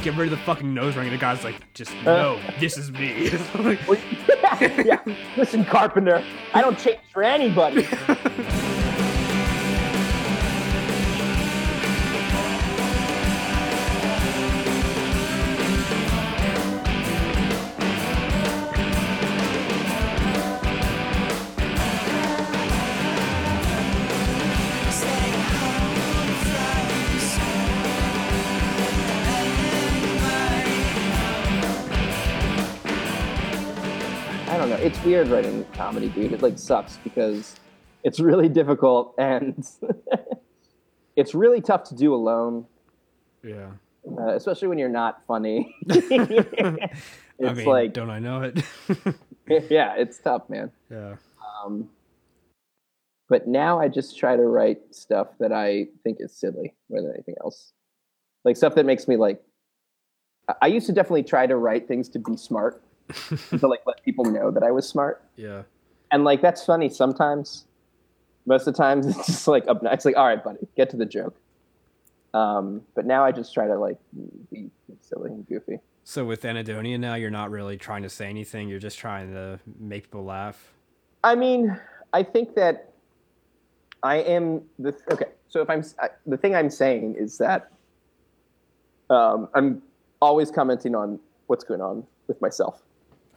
[0.02, 2.02] get rid of the fucking nose ring and the guy's like just uh.
[2.04, 3.80] no this is me Like,
[4.61, 5.00] yeah.
[5.37, 6.22] Listen, Carpenter,
[6.54, 7.87] I don't change for anybody.
[35.12, 36.33] Weird writing comedy, dude.
[36.33, 37.57] It like sucks because
[38.03, 39.62] it's really difficult and
[41.16, 42.64] it's really tough to do alone,
[43.44, 43.72] yeah
[44.18, 45.77] uh, especially when you're not funny.
[45.87, 46.90] it's
[47.46, 48.64] I mean like, don't I know it
[49.70, 50.70] yeah, it's tough, man.
[50.90, 51.16] yeah
[51.62, 51.90] Um,
[53.29, 57.12] but now I just try to write stuff that I think is silly more than
[57.12, 57.75] anything else.
[58.46, 59.42] Like stuff that makes me like.
[60.48, 62.83] I- I used to definitely try to write things to be smart,
[63.59, 65.25] to like let people know that I was smart.
[65.37, 65.62] yeah
[66.12, 67.64] and like that's funny sometimes.
[68.44, 69.81] Most of the times it's just like up.
[69.85, 71.35] It's like, all right, buddy, get to the joke.
[72.35, 73.98] Um, but now I just try to like
[74.51, 74.70] be
[75.01, 75.79] silly and goofy.
[76.05, 79.61] so with Anhedonia now you're not really trying to say anything you're just trying to
[79.79, 80.72] make people laugh
[81.25, 81.79] I mean,
[82.12, 82.92] I think that
[84.03, 85.27] I am the okay.
[85.48, 87.70] So if I'm I, the thing I'm saying is that
[89.11, 89.83] um, I'm
[90.20, 92.83] always commenting on what's going on with myself.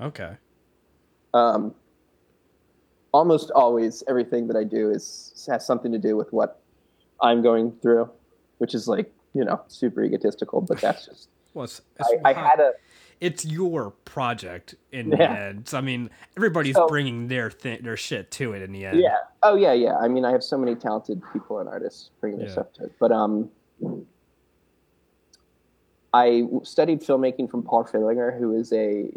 [0.02, 0.36] Okay
[1.34, 1.74] Um,
[3.14, 6.62] almost always, everything that I do is has something to do with what
[7.22, 8.10] I'm going through,
[8.58, 10.62] which is like you know super egotistical.
[10.62, 12.72] But that's just well it's, it's I, I had a
[13.22, 15.70] it's your project in the end.
[15.70, 19.00] So, I mean, everybody's So- bringing their their shit to it in the end.
[19.00, 19.16] Yeah.
[19.44, 19.96] Oh yeah, yeah.
[19.96, 22.54] I mean, I have so many talented people and artists bringing their Yeah.
[22.54, 22.92] stuff to it.
[23.00, 23.50] But um,
[26.14, 29.10] I studied filmmaking from Paul Fierlinger, who is a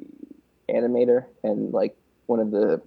[0.71, 2.81] animator and like one of the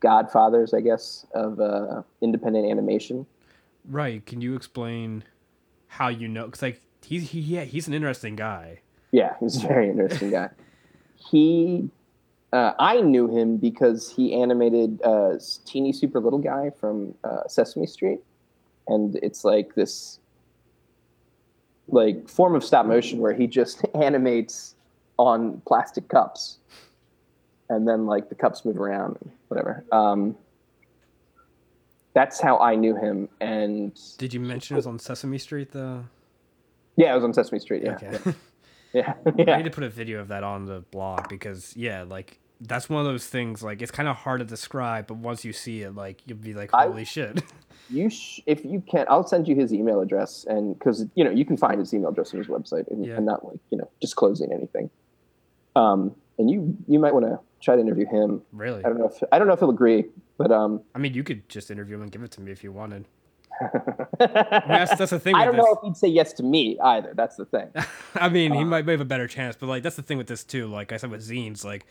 [0.00, 3.26] godfathers, I guess, of uh, independent animation.
[3.88, 4.24] Right.
[4.24, 5.24] Can you explain
[5.88, 6.46] how you know?
[6.46, 8.80] Because like he's he, yeah he's an interesting guy.
[9.12, 10.50] Yeah, he's a very interesting guy.
[11.16, 11.90] He,
[12.52, 15.32] uh, I knew him because he animated uh,
[15.66, 18.20] Teeny Super Little Guy from uh, Sesame Street,
[18.86, 20.20] and it's like this,
[21.88, 24.76] like form of stop motion where he just animates
[25.26, 26.58] on plastic cups,
[27.68, 29.84] and then like the cups move around, and whatever.
[29.92, 30.36] Um,
[32.14, 36.04] that's how I knew him, and Did you mention it was on Sesame Street though?
[36.96, 37.82] yeah, it was on Sesame Street.
[37.84, 38.34] Yeah, Okay.
[38.92, 39.56] yeah, I yeah.
[39.56, 43.00] need to put a video of that on the blog because yeah, like that's one
[43.00, 43.62] of those things.
[43.62, 46.52] Like it's kind of hard to describe, but once you see it, like you'll be
[46.54, 47.42] like, I- holy shit.
[47.88, 51.30] you sh- if you can i'll send you his email address and because you know
[51.30, 53.16] you can find his email address on his website and, Yeah.
[53.16, 54.90] and not like you know disclosing anything
[55.80, 56.58] um and you
[56.92, 58.80] you might want to try to interview him really?
[58.84, 60.04] i don't know if i don't know if he'll agree
[60.38, 62.64] but um I mean, you could just interview him and give it to me if
[62.64, 63.04] you wanted.
[63.60, 63.66] I
[64.18, 65.34] that's, that's the thing.
[65.34, 65.64] i don't this.
[65.64, 67.68] know if he'd say yes to me either that's the thing
[68.14, 70.26] I mean, Uh, he might have a better chance, but like that's the thing with
[70.28, 70.66] this too.
[70.66, 71.84] Like I said with zines, like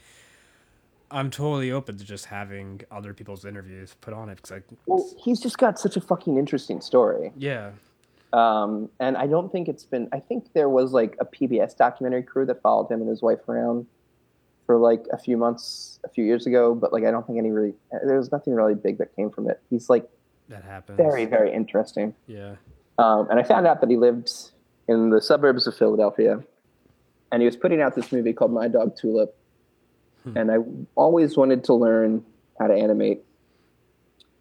[1.12, 5.04] I'm totally open to just having other people's interviews put on it because like well
[5.24, 7.72] he's just got such a fucking interesting story yeah,
[8.34, 12.24] um and i don't think it's been i think there was like a pbs documentary
[12.24, 13.86] crew that followed him and his wife around
[14.66, 17.50] for like a few months a few years ago but like i don't think any
[17.50, 17.74] really
[18.06, 20.08] there was nothing really big that came from it he's like
[20.48, 20.98] that happens.
[20.98, 22.56] very very interesting yeah,
[23.00, 24.30] um, and i found out that he lived
[24.88, 26.44] in the suburbs of philadelphia
[27.32, 29.36] and he was putting out this movie called my dog tulip
[30.24, 30.38] Hmm.
[30.38, 30.56] and i
[30.96, 32.26] always wanted to learn
[32.60, 33.24] how to animate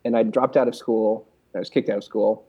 [0.04, 2.47] and i dropped out of school i was kicked out of school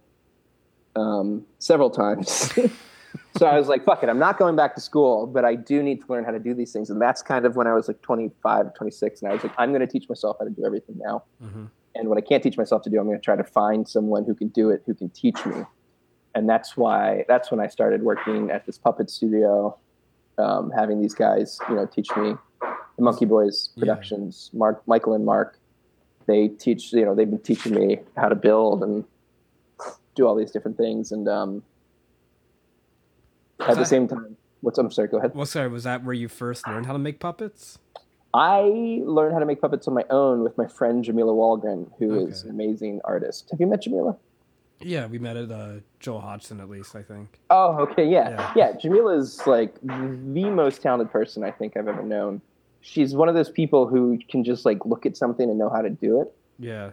[0.96, 2.52] um, several times
[3.38, 5.82] so I was like, fuck it, I'm not going back to school, but I do
[5.82, 6.90] need to learn how to do these things.
[6.90, 9.22] And that's kind of when I was like 25, 26.
[9.22, 11.24] And I was like, I'm going to teach myself how to do everything now.
[11.44, 11.66] Mm-hmm.
[11.96, 14.26] And what I can't teach myself to do, I'm going to try to find someone
[14.26, 15.64] who can do it, who can teach me.
[16.36, 19.78] And that's why, that's when I started working at this puppet studio,
[20.38, 23.82] um, having these guys, you know, teach me the Monkey Boys Yeah.
[23.82, 25.58] productions, Mark, Michael and Mark.
[26.28, 29.04] They teach, you know, they've been teaching me how to build and
[30.20, 31.12] do all these different things.
[31.12, 31.64] And um,
[33.60, 35.34] at the same time, what's I'm sorry, go ahead.
[35.34, 37.80] Well, sorry, was that where you first learned how to make puppets?
[38.34, 38.62] I
[39.04, 42.42] learned how to make puppets on my own with my friend Jamila Walgren, who is
[42.42, 42.50] Okay.
[42.50, 43.48] an amazing artist.
[43.52, 44.16] Have you met Jamila?
[44.82, 47.40] Yeah, we met at uh, Joel Hodgson at least, I think.
[47.50, 48.52] Oh, okay, yeah, Yeah.
[48.56, 48.72] yeah.
[48.78, 52.42] Jamila is like the most talented person I think I've ever known.
[52.82, 55.82] She's one of those people who can just like look at something and know how
[55.82, 56.34] to do it.
[56.60, 56.92] Yeah,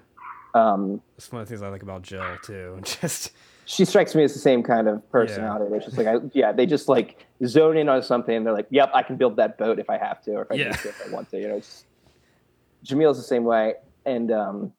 [0.56, 2.80] Um, that's one of the things I like about Jill too.
[2.84, 3.32] Just
[3.66, 5.66] she strikes me as the same kind of personality.
[5.66, 8.54] Where it's just like, I, yeah, they just like zone in on something and they're
[8.54, 10.70] like, yep, I can build that boat if I have to, or if I, Yeah.
[10.70, 11.38] to, if I want to.
[11.40, 11.84] You know, it's,
[12.84, 13.74] Jamila's the same way.
[14.04, 14.72] And um,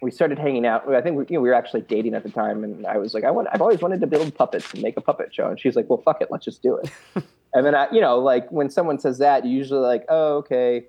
[0.00, 0.88] we started hanging out.
[0.92, 3.12] I think we, you know, we were actually dating at the time, and I was
[3.12, 5.48] like, I want, I've always wanted to build puppets and make a puppet show.
[5.48, 6.90] And she's like, Well, fuck it, let's just do it.
[7.54, 10.86] and then I, you know, like when someone says that, you usually like, oh, okay.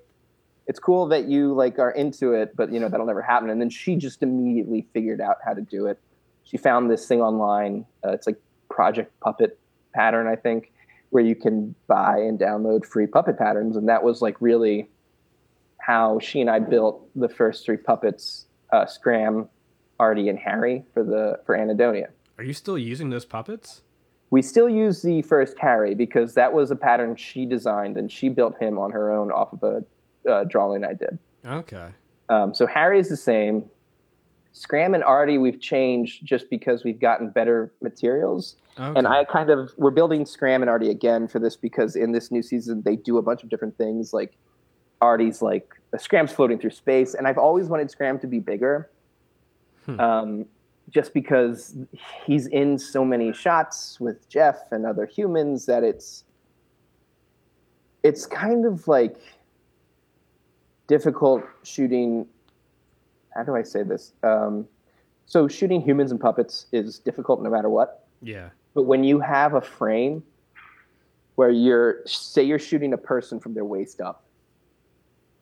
[0.70, 3.50] It's cool that you like are into it, but you know that'll never happen.
[3.50, 5.98] And then she just immediately figured out how to do it.
[6.44, 7.84] She found this thing online.
[8.06, 8.36] Uh, it's like
[8.68, 9.58] Project Puppet
[9.92, 10.72] Pattern, I think,
[11.08, 14.88] where you can buy and download free puppet patterns, and that was like really
[15.78, 19.48] how she and I built the first three puppets: uh, Scram,
[19.98, 22.10] Artie, and Harry for the for Anhedonia.
[22.38, 23.82] are you still using those puppets?
[24.30, 28.28] We still use the first Harry because that was a pattern she designed, and she
[28.28, 29.84] built him on her own off of a
[30.28, 31.18] uh, drawing I did.
[31.44, 31.88] Okay.
[32.28, 33.64] Um, so Harry is the same.
[34.52, 38.56] Scram and Artie we've changed just because we've gotten better materials.
[38.78, 38.98] okay.
[38.98, 42.30] And I kind of we're building Scram and Artie again for this because in this
[42.30, 44.12] new season they do a bunch of different things.
[44.12, 44.36] Like
[45.00, 48.90] Artie's like Scram's floating through space, and I've always wanted Scram to be bigger.
[49.86, 50.00] Hmm.
[50.00, 50.46] Um,
[50.90, 51.76] just because
[52.26, 56.24] he's in so many shots with Jeff and other humans that it's
[58.02, 59.16] it's kind of like
[60.94, 62.26] difficult shooting
[63.32, 64.12] how do I say this?
[64.24, 64.66] Um,
[65.24, 68.06] so shooting humans and puppets is difficult no matter what.
[68.20, 68.48] yeah.
[68.74, 70.22] But when you have a frame
[71.36, 74.24] where you're, say, you're shooting a person from their waist up,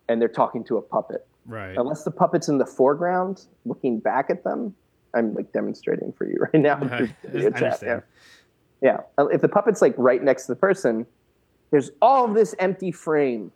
[0.09, 1.77] and they're talking to a puppet, Right.
[1.79, 4.75] unless the puppet's in the foreground, looking back at them,
[5.15, 6.77] I'm like demonstrating for you right now.
[6.93, 7.81] I video chat.
[7.83, 8.01] Yeah.
[8.83, 8.99] yeah.
[9.31, 11.07] If the puppet's like right next to the person,
[11.71, 13.51] there's all of this empty frame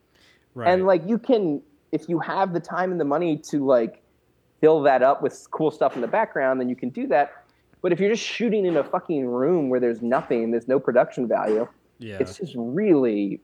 [0.54, 0.70] Right.
[0.70, 4.02] and like you can if you have the time and the money to like
[4.60, 7.44] fill that up with cool stuff in the background then you can do that
[7.82, 11.28] but if you're just shooting in a fucking room where there's nothing there's no production
[11.28, 11.66] value
[11.98, 12.16] yeah.
[12.18, 13.40] it's just really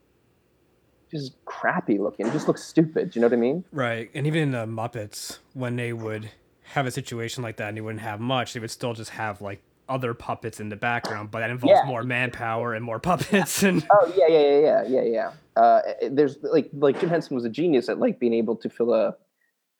[1.10, 4.10] just crappy looking it just looks stupid do you know what i mean Right.
[4.14, 6.30] And even in the Muppets, when they would
[6.74, 9.40] have a situation like that and they wouldn't have much, they would still just have
[9.40, 11.86] like other puppets in the background, but that involves Yeah.
[11.88, 16.38] more manpower and more puppets and oh yeah yeah yeah yeah yeah yeah uh, there's
[16.42, 19.16] like like jim henson was a genius at like being able to fill a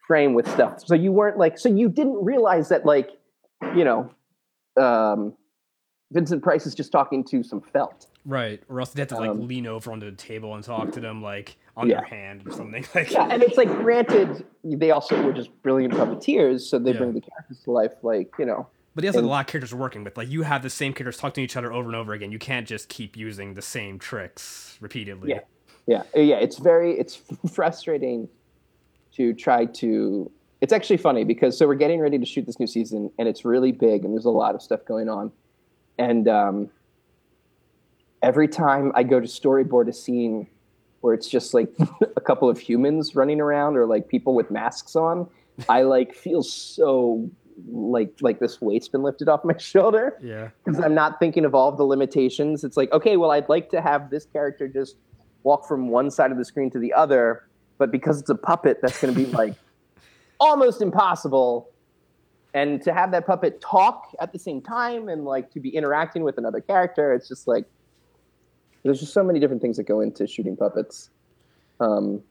[0.06, 3.10] frame with stuff so you weren't like so you didn't realize that like
[3.76, 4.10] you know
[4.80, 5.34] um
[6.10, 8.62] vincent price is just talking to some felt Right.
[8.68, 11.00] Or else they have to like Um, lean over onto the table and talk to
[11.00, 11.98] them like on Yeah.
[12.00, 12.84] their hand or something.
[12.94, 16.98] Like yeah and it's like granted they also were just brilliant puppeteers so they Yeah.
[16.98, 18.66] bring the characters to life like you know
[18.98, 20.16] But he has like, a lot of characters working with.
[20.16, 22.32] Like you have the same characters talking to each other over and over again.
[22.32, 25.30] You can't just keep using the same tricks repeatedly.
[25.30, 25.40] Yeah.
[25.86, 28.28] yeah Uh, yeah it's very it's frustrating
[29.12, 30.28] to try to
[30.60, 33.44] it's actually funny because so we're getting ready to shoot this new season and it's
[33.44, 35.30] really big and there's a lot of stuff going on
[35.96, 36.68] and um,
[38.20, 40.44] every time i go to storyboard a scene
[41.02, 41.72] where it's just like
[42.16, 45.28] a couple of humans running around or like people with masks on
[45.68, 47.30] i like feel so
[47.66, 50.50] like like this weight's been lifted off my shoulder Yeah.
[50.64, 52.64] because I'm not thinking of all of the limitations.
[52.64, 54.96] It's like, okay, well, I'd like to have this character just
[55.42, 57.48] walk from one side of the screen to the other,
[57.78, 59.54] but because it's a puppet, that's going to be like
[60.40, 61.70] almost impossible.
[62.54, 66.22] And to have that puppet talk at the same time and like to be interacting
[66.24, 67.66] with another character, it's just like
[68.84, 71.10] there's just so many different things that go into shooting puppets.
[71.80, 72.22] Um,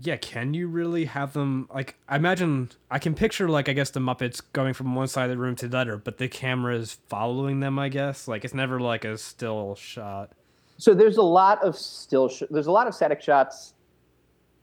[0.00, 3.90] Yeah, can you really have them like I imagine I can picture like I guess
[3.90, 6.76] the Muppets going from one side of the room to the other, but the camera
[6.76, 8.26] is following them, I guess.
[8.26, 10.32] Like it's never like a still shot.
[10.78, 13.74] so there's a lot of still sh- there's a lot of static shots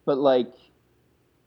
[0.06, 0.52] but like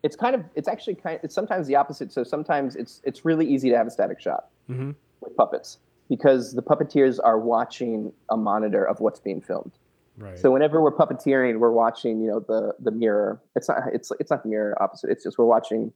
[0.05, 3.25] it's kind of it's actually kind Of, it's sometimes the opposite so sometimes it's it's
[3.25, 4.95] really easy to have a static shot Mhm.
[5.21, 5.79] with puppets
[6.09, 9.73] because the puppeteers are watching a monitor of what's being filmed.
[10.17, 10.39] Right.
[10.39, 13.41] So whenever we're puppeteering, we're watching, you know, the the mirror.
[13.57, 15.11] It's not it's it's not the mirror opposite.
[15.11, 15.93] It's just we're watching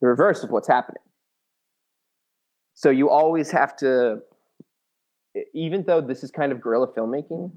[0.00, 1.02] the reverse of what's happening.
[2.74, 4.22] So you always have to
[5.54, 7.50] even though this is kind of guerrilla filmmaking,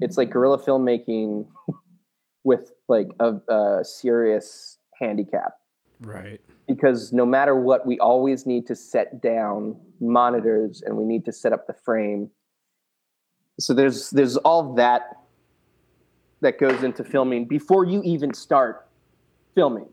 [0.00, 1.46] it's like guerrilla filmmaking
[2.44, 5.54] with like a, a serious handicap
[6.00, 6.40] right.
[6.66, 11.32] because no matter what, we always need to set down monitors and we need to
[11.32, 12.30] set up the frame.
[13.58, 15.18] So there's there's all that
[16.40, 18.86] that goes into filming before you even start
[19.54, 19.86] filming.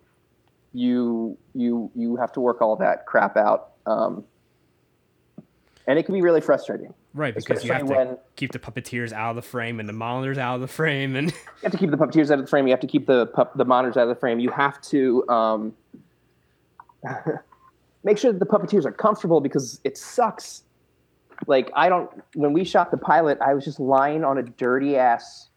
[0.73, 4.23] You you you have to work all that crap out, um,
[5.87, 6.93] and it can be really frustrating.
[7.13, 9.93] Right, because you have to when- keep the puppeteers out of the frame and the
[9.93, 12.49] monitors out of the frame, and You have to keep the puppeteers out of the
[12.49, 12.67] frame.
[12.67, 14.39] You have to keep the pup, the monitors out of the frame.
[14.39, 15.73] You have to um,
[18.03, 20.63] make sure that the puppeteers are comfortable because it sucks.
[21.47, 22.09] Like I don't.
[22.35, 25.49] When we shot the pilot, I was just lying on a dirty ass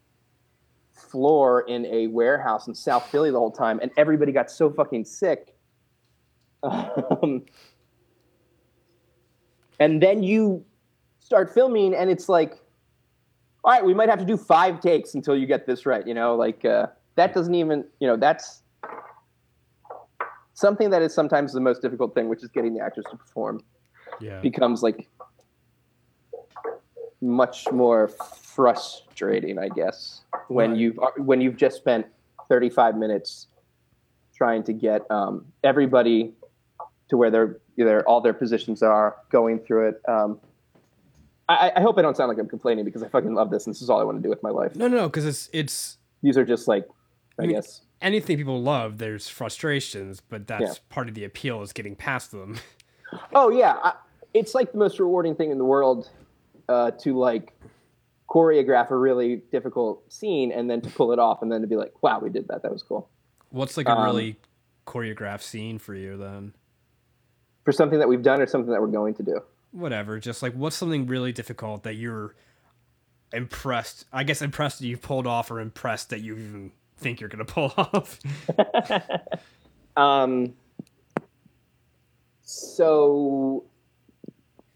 [0.93, 5.05] floor in a warehouse in South Philly the whole time, and everybody got so fucking
[5.05, 5.55] sick.
[6.65, 7.45] Um,
[9.81, 10.65] and then you
[11.19, 12.65] start filming, and it's like
[13.65, 16.07] all right, we might have to do five takes until you get this right.
[16.07, 18.63] You know, like uh, that doesn't even, you know, that's
[20.53, 23.63] something that is sometimes the most difficult thing, which is getting the actors to perform,
[24.21, 25.09] yeah, becomes like
[27.25, 32.07] much more frustrating, I guess, when you've when you've just spent
[32.49, 33.49] 35 minutes
[34.37, 36.35] trying to get um, everybody
[37.09, 40.03] to where their their all their positions are, going through it.
[40.09, 40.39] Um,
[41.49, 43.75] I, I hope I don't sound like I'm complaining because I fucking love this and
[43.75, 44.75] this is all I want to do with my life.
[44.77, 46.87] no, no, because it's it's These are just like,
[47.39, 47.83] I, I mean, guess.
[48.01, 48.99] anything people love.
[48.99, 50.83] There's frustrations, but that's Yeah.
[50.89, 52.59] part of the appeal is getting past them.
[53.33, 53.93] Oh yeah, I,
[54.33, 56.09] it's like the most rewarding thing in the world
[56.69, 57.53] uh, to like
[58.29, 61.77] choreograph a really difficult scene and then to pull it off and then to be
[61.77, 62.63] like, wow, we did that.
[62.63, 63.09] That was cool.
[63.51, 64.37] What's like a Um, really
[64.87, 66.55] choreographed scene for you then?
[67.65, 69.41] For something that we've done or something that we're going to do.
[69.71, 72.35] Whatever, just like what's something really difficult that you're
[73.33, 74.05] impressed?
[74.13, 77.45] I guess impressed that you pulled off, or impressed that you even think you're gonna
[77.45, 78.19] pull off.
[79.97, 80.55] Um,
[82.43, 83.65] so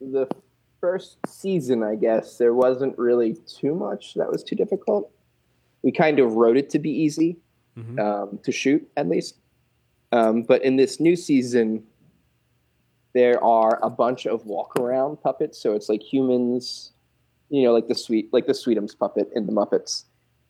[0.01, 0.28] the
[0.81, 5.11] first season, I guess, there wasn't really too much that was too difficult.
[5.83, 7.37] We kind of wrote it to be easy
[7.76, 7.99] Mhm.
[8.01, 9.37] um, to shoot, at least.
[10.12, 11.85] Um, but in this new season,
[13.12, 15.59] there are a bunch of walk around puppets.
[15.59, 16.93] So it's like humans,
[17.51, 20.05] you know, like the sweet, like the Sweetums puppet in the Muppets.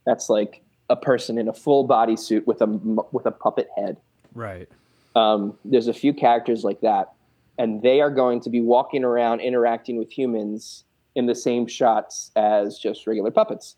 [0.04, 2.66] That's like a person in a full bodysuit with a
[3.12, 3.98] with a puppet head.
[4.34, 4.68] Right.
[5.14, 7.12] Um, there's a few characters like that,
[7.58, 10.84] and they are going to be walking around interacting with humans
[11.14, 13.76] in the same shots as just regular puppets.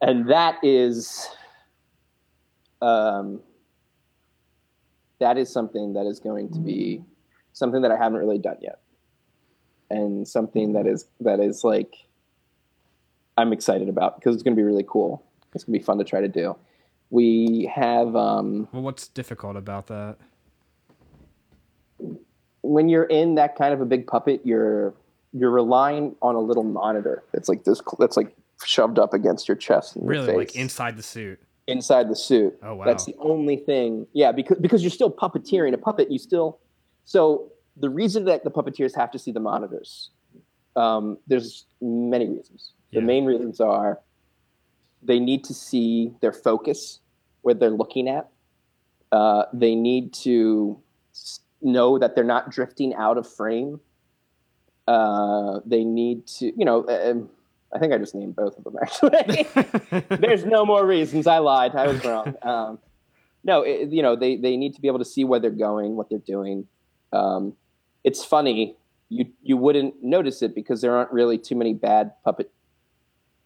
[0.00, 1.28] And that is,
[2.80, 3.40] um,
[5.18, 7.02] that is something that is going to be
[7.52, 8.80] something that I haven't really done yet,
[9.90, 11.94] and something that is that is like
[13.38, 15.24] I'm excited about because it's going to be really cool.
[15.54, 16.56] It's going to be fun to try to do.
[17.10, 18.14] We have.
[18.14, 20.16] Um, Well, what's difficult about that?
[22.64, 24.94] When you're in that kind of a big puppet, you're
[25.32, 28.34] you're relying on a little monitor that's like this that's like
[28.64, 31.38] shoved up against your chest and your Really, like inside the suit.
[31.66, 32.56] inside the suit.
[32.62, 32.84] Oh, wow.
[32.84, 34.06] That's the only thing.
[34.12, 36.10] Yeah, because because you're still puppeteering a puppet.
[36.10, 36.58] You still
[37.04, 40.10] so the reason that the puppeteers have to see the monitors.
[40.76, 42.72] Um, there's many reasons.
[42.92, 43.06] The Yeah.
[43.06, 44.00] main reasons are
[45.02, 47.00] they need to see their focus
[47.42, 48.28] where they're looking at.
[49.12, 50.80] Uh, they need to
[51.64, 53.80] know that they're not drifting out of frame.
[54.86, 57.30] Uh, they need to, you know, um,
[57.74, 59.46] I think I just named both of them actually.
[60.16, 61.26] There's no more reasons.
[61.26, 61.74] I lied.
[61.74, 62.34] I was wrong.
[62.42, 62.78] Um,
[63.46, 65.96] no, it, you know, they, they need to be able to see where they're going,
[65.96, 66.66] what they're doing.
[67.12, 67.52] Um,
[68.02, 68.74] it's funny.
[69.10, 72.50] You, you wouldn't notice it because there aren't really too many bad puppet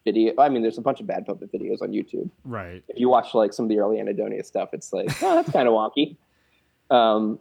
[0.05, 0.33] video.
[0.37, 2.29] I mean, there's a bunch of bad puppet videos on YouTube.
[2.45, 2.81] right.
[2.87, 5.67] If you watch like some of the early Anhedonia stuff, it's like, oh, that's kind
[5.67, 6.15] of wonky.
[6.91, 7.37] Um,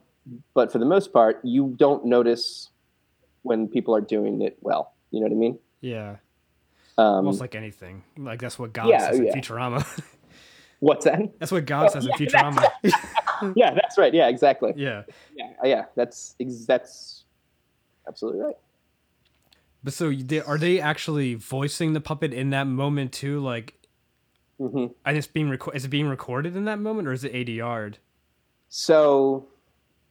[0.54, 2.70] but for the most part, you don't notice
[3.42, 4.94] when people are doing it well.
[5.10, 5.58] You know what I mean?
[5.80, 6.16] Yeah.
[6.96, 8.02] Um, Almost like anything.
[8.16, 9.36] Like that's what God Yeah, says in yeah.
[9.36, 9.86] Futurama.
[10.80, 11.20] what's that?
[11.38, 13.52] that's what God says in yeah, Futurama.
[13.56, 14.12] yeah, that's right.
[14.12, 14.72] Yeah, exactly.
[14.76, 15.02] yeah.
[15.34, 16.34] Yeah, yeah, that's
[16.66, 17.24] that's
[18.06, 18.56] absolutely right.
[19.84, 23.38] But so they, are they actually voicing the puppet in that moment too?
[23.38, 23.74] Like,
[24.58, 27.32] hmm and it's being reco- is it being recorded in that moment or is it
[27.32, 27.98] ADR'd?
[28.68, 29.46] So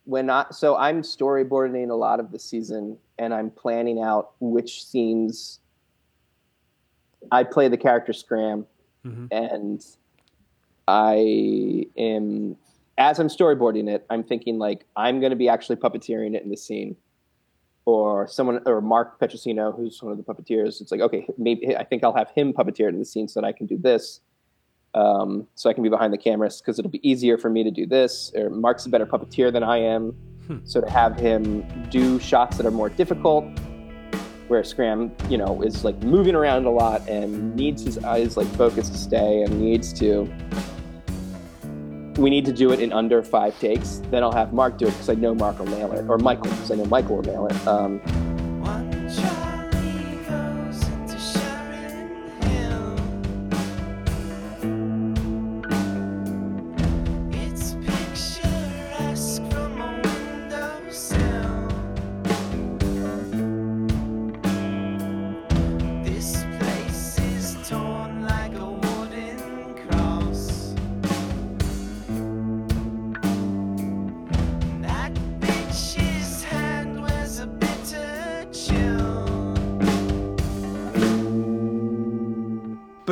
[0.07, 4.85] when I so I'm storyboarding a lot of the season, and I'm planning out which
[4.85, 5.59] scenes
[7.29, 8.65] I play the character Scram,
[9.05, 9.27] Mhm.
[9.31, 9.85] and
[10.87, 12.55] I am
[12.97, 16.49] as I'm storyboarding it, I'm thinking like I'm going to be actually puppeteering it in
[16.49, 16.95] the scene,
[17.85, 20.79] or someone or Mark Petrosino, who's one of the puppeteers.
[20.79, 23.41] It's like okay, maybe I think I'll have him puppeteer it in the scene so
[23.41, 24.21] that I can do this.
[24.97, 27.69] Um, so I can be behind the cameras because it'll be easier for me to
[27.71, 28.31] do this.
[28.35, 30.13] Or Mark's a better puppeteer than I am,
[30.47, 30.57] Hmm.
[30.63, 33.43] so to have him do shots that are more difficult,
[34.47, 38.47] where Scram, you know, is like moving around a lot and needs his eyes like
[38.55, 40.27] focused to stay and needs to.
[42.17, 44.01] We need to do it in under five takes.
[44.09, 46.49] Then I'll have Mark do it because I know Mark will nail it, or Michael
[46.49, 47.67] because I know Michael will nail it.
[47.67, 48.01] Um,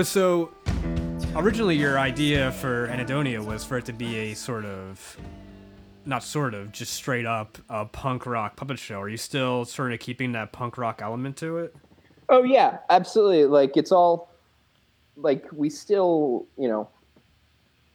[0.05, 0.51] so
[1.35, 5.17] originally your idea for Anhedonia was for it to be a sort of
[6.05, 9.01] not sort of, just straight up a punk rock puppet show.
[9.01, 11.75] Are you still sort of keeping that punk rock element to it?
[12.29, 13.45] Oh yeah, absolutely.
[13.45, 14.29] Like it's all
[15.17, 16.87] like we still, you know,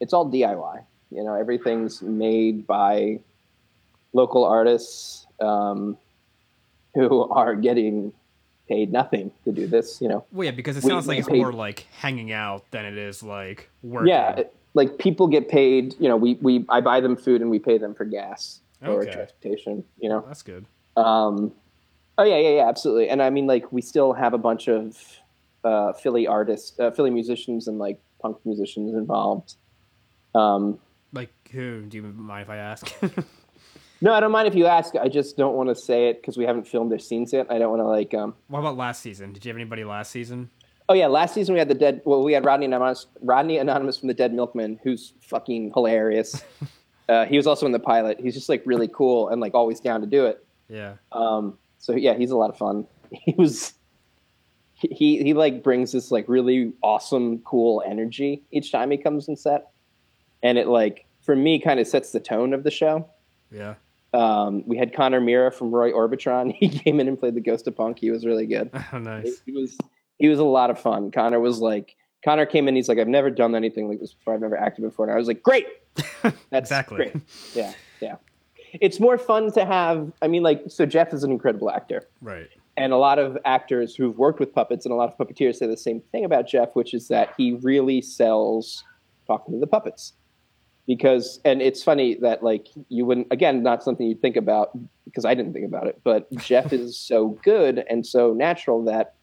[0.01, 0.85] it's all DIY.
[1.11, 3.21] You know, everything's made by
[4.13, 5.97] local artists um,
[6.95, 8.13] who are getting
[8.71, 10.01] paid nothing to do this.
[10.01, 12.63] You know, Well, yeah, because it We- sounds like it's paid- more like hanging out
[12.71, 14.09] than it is like working.
[14.09, 15.95] yeah, it- like people get paid.
[15.99, 19.05] You know, we we I buy them food and we pay them for gas or
[19.05, 19.85] transportation.
[19.99, 20.65] You know, that's good.
[20.97, 21.53] Um,
[22.19, 23.09] oh yeah, yeah, yeah, absolutely.
[23.09, 24.97] And I mean, like, we still have a bunch of
[25.65, 29.55] uh, Philly artists, uh, Philly musicians, and like punk musicians involved.
[30.35, 30.79] Um,
[31.13, 31.83] Like who?
[31.83, 32.87] Do you mind if I ask?
[34.01, 34.95] no, I don't mind if you ask.
[34.97, 37.47] I just don't want to say it because we haven't filmed their scenes yet.
[37.51, 38.15] I don't want to like.
[38.15, 39.33] Um, what about last season?
[39.33, 40.51] Did you have anybody last season?
[40.91, 42.03] oh yeah, last season we had the dead.
[42.05, 46.43] Well, we had Rodney Anonymous, Rodney Anonymous from the Dead Milkmen, who's fucking hilarious.
[47.09, 48.19] uh, he was also in the pilot.
[48.21, 50.45] He's just like really cool and like always down to do it.
[50.69, 50.95] Yeah.
[51.13, 52.87] Um, so yeah, he's a lot of fun.
[53.13, 53.75] He was
[54.73, 59.37] he he like brings this like really awesome, cool energy each time he comes in
[59.37, 59.73] set,
[60.45, 63.09] and it like for me kind of sets the tone of the show.
[63.51, 63.75] Yeah.
[64.13, 66.55] Um, we had Connor Mira from Roy Orbitron.
[66.59, 67.99] He came in and played the Ghost of Punk.
[67.99, 68.71] He was really good.
[68.93, 69.41] Oh, nice.
[69.47, 69.79] He was
[70.19, 71.11] he was a lot of fun.
[71.11, 72.77] Connor was like Connor came in.
[72.77, 74.35] He's like, I've never done anything like this before.
[74.35, 75.07] I've never acted before.
[75.07, 75.67] And I was like, great.
[76.23, 76.97] That's Exactly.
[76.97, 77.17] great.
[77.55, 78.17] Yeah, yeah.
[78.75, 80.13] It's more fun to have.
[80.23, 82.49] I mean, like, so Jeff is an incredible actor, Right.
[82.77, 85.67] and a lot of actors who've worked with puppets and a lot of puppeteers say
[85.67, 88.85] the same thing about Jeff, which is that he really sells
[89.27, 90.13] talking to the puppets.
[90.91, 95.25] Because, and it's funny that like you wouldn't again not something you'd think about because
[95.25, 99.15] I didn't think about it, but Jeff is so good and so natural that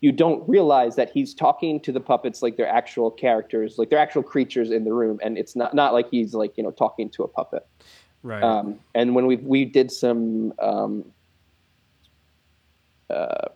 [0.00, 3.98] you don't realize that he's talking to the puppets like they're actual characters, like they're
[3.98, 7.10] actual creatures in the room, and it's not not like he's like you know talking
[7.10, 7.66] to a puppet.
[8.22, 8.42] Right.
[8.42, 11.04] Um, and when we we did some um,
[13.10, 13.48] uh,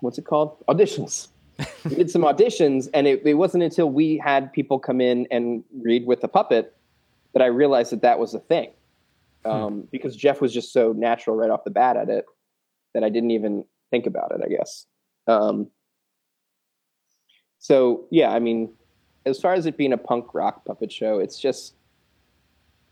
[0.00, 1.28] what's it called auditions.
[1.84, 5.64] We did some auditions, and it, it wasn't until we had people come in and
[5.82, 6.74] read with the puppet
[7.32, 8.70] that I realized that that was a thing.
[9.44, 12.24] Um, Because Jeff was just so natural right off the bat at it
[12.94, 14.40] that I didn't even think about it.
[14.44, 14.86] I guess.
[15.26, 15.68] Um,
[17.58, 18.72] so yeah, I mean,
[19.24, 21.74] as far as it being a punk rock puppet show, it's just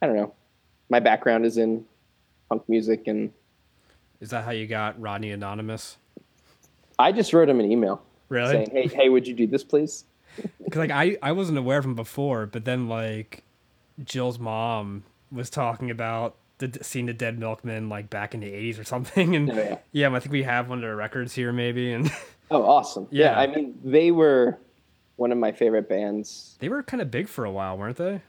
[0.00, 0.34] I don't know.
[0.90, 1.84] My background is in
[2.48, 3.32] punk music, and
[4.20, 5.96] Is that how you got Rodney Anonymous?
[6.98, 8.52] I just wrote him an email Really?
[8.52, 10.04] saying, "Hey, hey, would you do this, please?"
[10.64, 13.44] Because like I I wasn't aware of him before, but then like
[14.02, 18.80] Jill's mom was talking about the seeing the Dead Milkmen like back in the '80s
[18.80, 19.78] or something, and Oh, yeah.
[19.92, 22.10] yeah, I think we have one of their records here maybe, and
[22.50, 23.06] Oh, awesome!
[23.10, 23.32] Yeah.
[23.32, 23.40] Yeah.
[23.40, 24.58] I mean, they were
[25.16, 26.56] one of my favorite bands.
[26.60, 28.20] they were kind of big for a while, weren't they?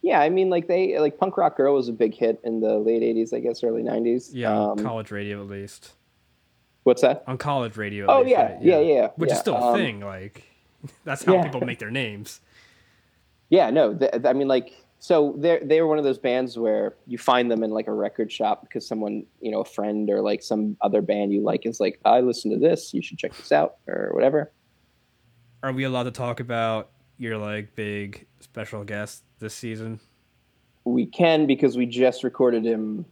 [0.00, 2.78] Yeah, I mean, like they like Punk Rock Girl was a big hit in the
[2.78, 4.30] late '80s, I guess, early '90s.
[4.32, 5.92] Yeah, Um, college radio at least.
[6.84, 7.24] What's that?
[7.26, 8.06] On college radio.
[8.08, 8.62] Oh, yeah, right?
[8.62, 10.00] yeah, yeah, Which yeah, is still a um, thing.
[10.00, 10.44] Like
[11.04, 11.44] that's how yeah.
[11.44, 12.40] people make their names.
[13.48, 16.94] Yeah, no, th- I mean, like, so they they were one of those bands where
[17.06, 20.20] you find them in like a record shop because someone, you know, a friend or
[20.20, 23.36] like some other band you like is like, I listen to this, you should check
[23.36, 24.52] this out or whatever.
[25.62, 30.00] Are we allowed to talk about your like big special guest this season?
[30.84, 33.04] we can because we just recorded him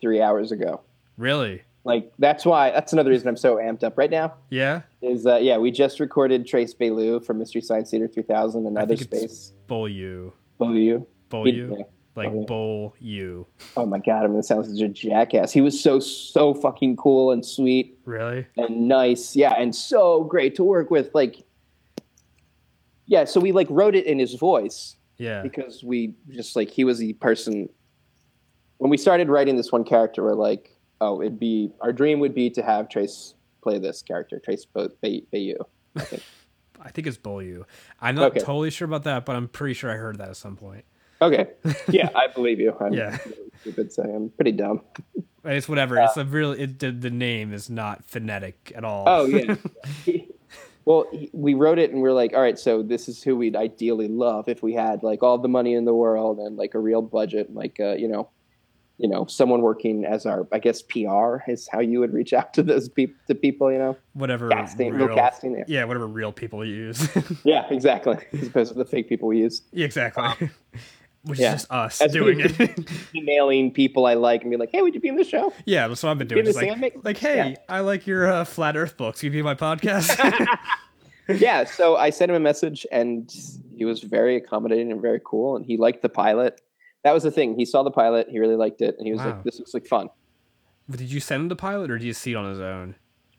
[0.00, 0.80] three hours ago.
[1.16, 1.62] Really?
[1.84, 4.34] Like that's why that's another reason I'm so amped up right now.
[4.50, 4.82] Yeah.
[5.00, 8.96] Is uh, yeah, we just recorded Trace Beaulieu from Mystery Science Theater 3000 and Other
[8.96, 9.52] Space.
[9.66, 10.32] Bowl you.
[10.58, 11.06] Bowl you.
[11.32, 11.84] yeah.
[12.14, 12.44] Like you.
[12.46, 13.46] bowl you.
[13.76, 15.50] Oh my god, I'm gonna sound such a jackass.
[15.50, 18.46] He was so so fucking cool and sweet Really?
[18.56, 21.10] and nice, yeah, and so great to work with.
[21.14, 21.42] Like,
[23.06, 25.42] yeah, so we like wrote it in his voice Yeah.
[25.42, 27.68] because we just like he was the person.
[28.78, 30.71] When we started writing this one character, we're like,
[31.02, 34.88] oh, it'd be our dream would be to have Trace play this character, Trace Bay-
[35.00, 35.58] Bay- Bayou.
[35.96, 36.22] I think.
[36.84, 37.64] I think it's bowl you.
[38.00, 38.40] I'm not Okay.
[38.40, 40.84] totally sure about that, but I'm pretty sure I heard that at some point.
[41.20, 41.50] okay,
[41.88, 42.74] yeah, I believe you.
[42.80, 43.16] I'm Yeah.
[43.24, 44.80] really stupid, so I'm pretty dumb.
[45.44, 45.98] It's whatever.
[45.98, 46.52] it's a real.
[46.52, 49.02] It, the, the name is not phonetic at all.
[49.08, 49.56] Oh yeah.
[50.84, 53.36] well, he, we wrote it and we are like, all right, so this is who
[53.36, 56.74] we'd ideally love if we had like all the money in the world and like
[56.74, 58.28] a real budget, like uh, you know,
[59.02, 62.54] you know, someone working as our, I guess, PR is how you would reach out
[62.54, 64.48] to those people, to people, you know, whatever.
[64.48, 65.56] casting, real, casting.
[65.58, 67.08] Yeah, Yeah, whatever real people use.
[67.44, 68.18] yeah exactly.
[68.32, 69.62] As opposed to the fake people we use.
[69.72, 70.50] Yeah, exactly.
[71.24, 71.54] Which yeah.
[71.54, 72.88] is just us As doing it.
[73.14, 75.52] Emailing people I like and be like, hey, would you be in the show?
[75.66, 76.44] yeah, that's what I've been doing.
[76.44, 77.56] Just like, like, hey, Yeah.
[77.68, 79.22] I like your uh, flat Earth books.
[79.22, 80.16] You be my podcast.
[81.28, 83.32] yeah, so I sent him a message and
[83.74, 86.60] he was very accommodating and very cool and he liked the pilot.
[87.04, 87.56] That was the thing.
[87.56, 89.26] He saw the pilot, he really liked it, and he was Wow.
[89.26, 90.08] like, This looks like fun.
[90.88, 92.94] but did you send him the pilot, or did you see it on his own?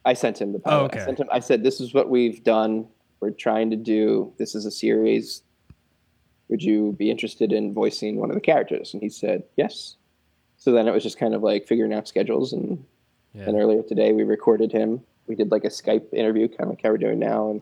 [0.06, 0.82] I sent him the oh, pilot.
[0.82, 1.00] Oh, okay.
[1.02, 2.88] I sent him I said, This is what we've done.
[3.22, 5.44] We're trying to do this is a series.
[6.50, 8.94] Would you be interested in voicing one of the characters?
[8.94, 9.96] And he said, Yes.
[10.58, 12.84] So then it was just kind of like figuring out schedules and
[13.34, 13.44] Yeah.
[13.48, 15.02] And earlier today, we recorded him.
[15.28, 17.50] We did like a Skype interview, kind of like how we're doing now.
[17.50, 17.62] And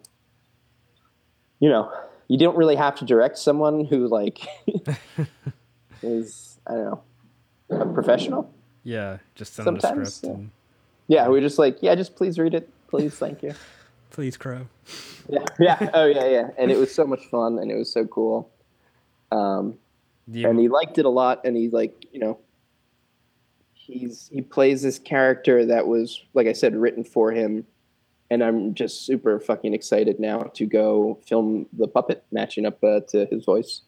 [1.59, 1.91] you know,
[2.27, 4.39] you don't really have to direct someone who like
[6.01, 7.03] is I don't know
[7.81, 8.53] a professional.
[8.83, 10.33] Yeah, just send him the Sometimes, script.
[10.33, 10.39] yeah.
[10.39, 10.51] And,
[11.07, 13.53] Yeah, we're just like, yeah, just please read it, please, thank you.
[14.11, 14.67] Please, Crow.
[15.29, 16.49] Yeah, yeah, oh yeah, yeah.
[16.57, 18.49] And it was so much fun, and it was so cool.
[19.31, 19.75] Um,
[20.27, 22.37] you- and he liked it a lot and he like you know
[23.73, 27.65] he's he plays this character that was like i said written for him
[28.29, 32.99] and i'm just super fucking excited now to go film the puppet matching up uh,
[33.07, 33.81] to his voice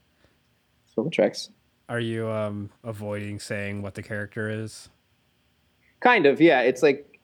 [0.96, 1.50] film tracks
[1.90, 4.90] are you um avoiding saying what the character is?
[6.00, 7.20] kind of yeah it's like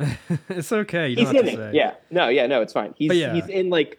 [0.48, 1.08] it's okay.
[1.08, 1.70] You don't he's have in it say.
[1.72, 3.32] yeah no yeah no it's fine he's yeah.
[3.32, 3.98] he's in like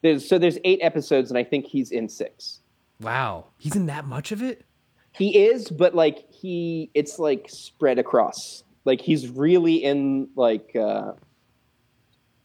[0.00, 2.60] there's so there's eight episodes and i think he's in six
[3.00, 4.64] Wow, he's in that much of it.
[5.12, 8.64] He is, but like he, it's like spread across.
[8.84, 11.12] Like he's really in like uh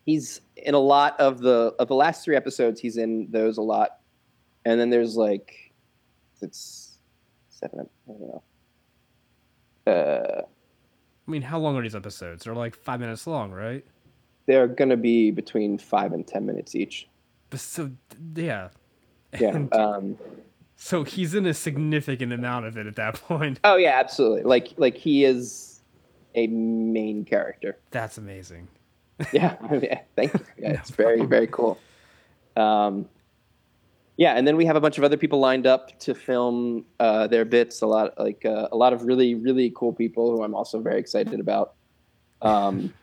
[0.05, 2.79] he's in a lot of the of the last three episodes.
[2.79, 3.99] He's in those a lot,
[4.65, 5.68] and then there's like
[6.43, 6.97] it's
[7.49, 7.89] seven.
[8.07, 8.43] I don't know.
[9.87, 10.41] Uh,
[11.27, 12.43] I mean, how long are these episodes?
[12.43, 13.85] They're like five minutes long, right?
[14.45, 17.07] they're gonna be between five and ten minutes each.
[17.51, 17.91] But so
[18.35, 18.69] yeah.
[19.39, 19.49] Yeah.
[19.55, 20.17] And Um,
[20.75, 23.59] so he's in a significant amount of it at that point.
[23.63, 24.41] oh yeah, absolutely.
[24.43, 25.81] Like like he is
[26.33, 27.77] a main character.
[27.91, 28.67] That's amazing.
[29.31, 30.39] yeah, yeah, thank you.
[30.57, 31.77] Yeah, it's very, very cool.
[32.55, 33.07] Um,
[34.19, 37.27] yeah, and then we have a bunch of other people lined up to film uh,
[37.27, 37.81] their bits.
[37.81, 40.99] A lot, like uh, a lot of really, really cool people who I'm also very
[40.99, 41.75] excited about.
[42.41, 42.93] Um,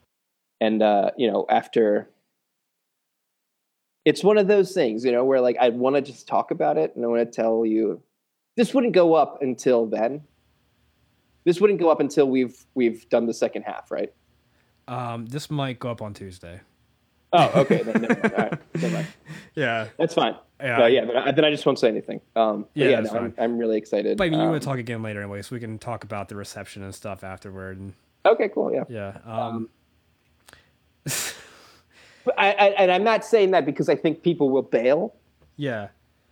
[0.60, 2.10] and uh, you know, after
[4.04, 6.78] it's one of those things, you know, where like I want to just talk about
[6.78, 8.02] it and I want to tell you
[8.56, 10.24] this wouldn't go up until then.
[11.44, 14.12] This wouldn't go up until we've we've done the second half, right?
[14.88, 16.60] Um, this might go up on Tuesday.
[17.32, 17.82] Oh, okay.
[17.84, 18.34] Then, never mind.
[18.34, 19.06] All right, never mind.
[19.54, 19.88] Yeah.
[19.96, 20.36] That's fine.
[20.60, 20.78] Yeah.
[20.78, 22.20] No, yeah, but I, then I just won't say anything.
[22.34, 23.34] Um, Yeah, yeah, no, I'm.
[23.38, 24.16] I'm really excited.
[24.16, 26.02] But I mean, you um, want to talk again later anyway, so we can talk
[26.04, 27.78] about the reception and stuff afterward.
[27.78, 27.92] And
[28.24, 28.72] Okay, cool.
[28.72, 28.84] Yeah.
[28.88, 29.18] yeah.
[29.24, 29.68] Um,
[31.04, 35.14] But I, I, and I'm not saying that because I think people will bail.
[35.56, 35.88] yeah.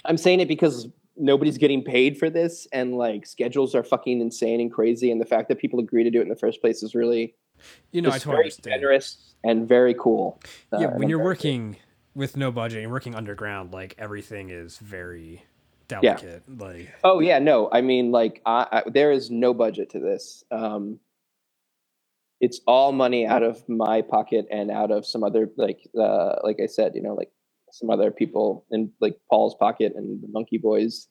[0.07, 4.61] I'm saying it because nobody's getting paid for this, and like schedules are fucking insane
[4.61, 6.83] and crazy, and the fact that people agree to do it in the first place
[6.83, 7.35] is really
[7.91, 8.75] You know, I totally very understand.
[8.75, 10.41] generous and very cool.
[10.73, 11.77] Uh, Yeah, when you're working
[12.15, 15.45] with no budget and working underground, like everything is very
[15.89, 16.43] delicate.
[16.49, 17.69] Like Oh yeah, no.
[17.73, 20.45] I mean, like, I, I, there is no budget to this.
[20.51, 21.01] Um,
[22.41, 26.59] it's all money out of my pocket and out of some other, like, uh, like
[26.63, 27.31] I said, you know, like
[27.73, 31.09] some other people in like Paul's pocket and the Monkey Boys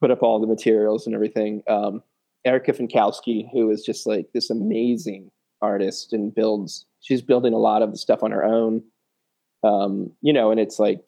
[0.00, 1.62] put up all the materials and everything.
[1.68, 2.02] Um,
[2.44, 5.30] Erica Finkowski, who is just like this amazing
[5.62, 8.82] artist and builds, she's building a lot of the stuff on her own.
[9.64, 11.02] Um, you know, and it's like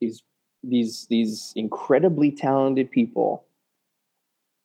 [0.00, 0.22] these
[0.62, 3.44] these these incredibly talented people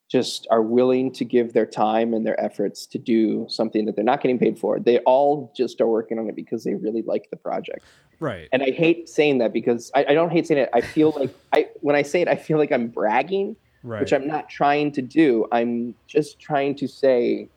[0.09, 4.03] just are willing to give their time and their efforts to do something that they're
[4.03, 4.79] not getting paid for.
[4.79, 7.85] They all just are working on it because they really like the project.
[8.19, 8.49] Right.
[8.51, 10.69] And I hate saying that because I, I don't hate saying it.
[10.73, 14.01] I feel like I when I say it, I feel like I'm bragging, right.
[14.01, 15.45] which I'm not trying to do.
[15.51, 17.47] I'm just trying to say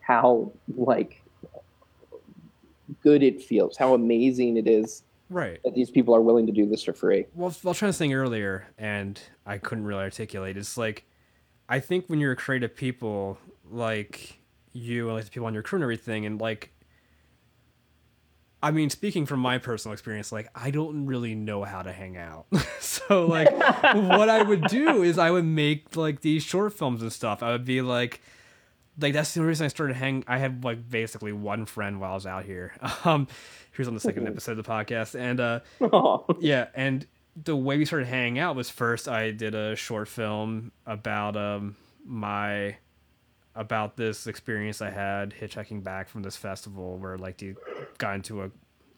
[0.00, 1.22] how like
[3.02, 5.60] good it feels, how amazing it is right.
[5.64, 7.26] that these people are willing to do this for free.
[7.34, 10.56] Well, I was trying to saying earlier, and I couldn't really articulate.
[10.56, 11.04] It's like,
[11.68, 13.38] I think when you're a creative people,
[13.70, 14.38] like
[14.72, 16.72] you and like the people on your crew and everything, and like,
[18.62, 22.16] I mean, speaking from my personal experience, like I don't really know how to hang
[22.16, 22.46] out.
[22.80, 27.12] so like, what I would do is I would make like these short films and
[27.12, 27.42] stuff.
[27.42, 28.20] I would be like.
[29.00, 30.24] Like that's the reason I started hang.
[30.26, 32.72] I had like basically one friend while I was out here.
[33.04, 33.28] Um,
[33.72, 37.06] he was on the second episode of the podcast, and uh, Oh, yeah, and
[37.44, 41.76] the way we started hanging out was first I did a short film about um
[42.04, 42.76] my
[43.54, 47.56] about this experience I had hitchhiking back from this festival where like you
[47.98, 48.50] got into a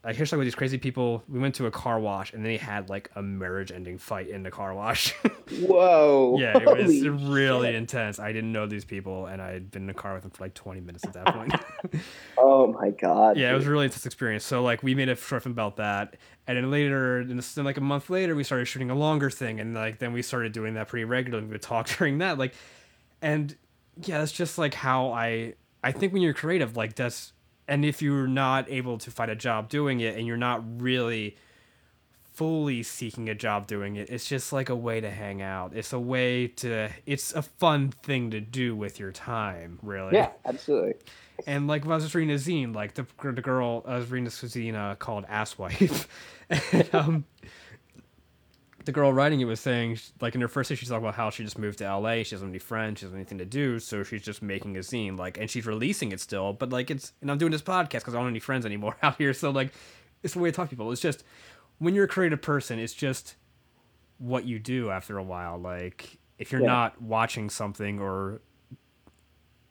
[0.03, 1.23] I hitchhiked with these crazy people.
[1.29, 4.29] We went to a car wash and then they had like a marriage ending fight
[4.29, 5.13] in the car wash.
[5.61, 6.37] whoa!
[6.39, 7.75] yeah, it was Holy really shit.
[7.75, 8.19] intense.
[8.19, 10.45] I didn't know these people and I had been in the car with them for
[10.45, 11.55] like 20 minutes at that point.
[12.39, 13.37] Oh my god!
[13.37, 14.45] yeah, it was a really intense experience.
[14.45, 17.77] So like we made a short film about that, and then later, and then like
[17.77, 20.75] a month later, we started shooting a longer thing, and like then we started doing
[20.75, 21.47] that pretty regularly.
[21.47, 22.55] We would talk during that, like,
[23.23, 23.57] and
[24.03, 27.33] yeah, that's just like how I I think when you're creative, like that's
[27.71, 31.37] and if you're not able to find a job doing it, and you're not really
[32.33, 35.73] fully seeking a job doing it it's just like a way to hang out.
[35.75, 40.15] It's a way to it's a fun thing to do with your time really.
[40.15, 40.95] Yeah, absolutely.
[41.47, 44.25] and like when I was reading a zine, like the the girl I was reading
[44.25, 46.07] this zine uh, called Asswife,
[46.73, 47.25] and um,
[48.85, 51.31] the girl writing it was saying like in her first issue she's talking about how
[51.31, 53.45] she just moved to LA, she doesn't have any friends, she doesn't have anything to
[53.45, 56.91] do, so she's just making a zine, like, and she's releasing it still, but like
[56.91, 59.33] it's and I'm doing this podcast because I don't have any friends anymore out here,
[59.35, 59.73] so like
[60.23, 60.91] it's the way to talk to people.
[60.93, 61.25] It's just
[61.79, 63.37] when you're a creative person, it's just
[64.19, 65.59] what you do after a while.
[65.59, 66.67] Like if you're Yeah.
[66.69, 68.41] not watching something or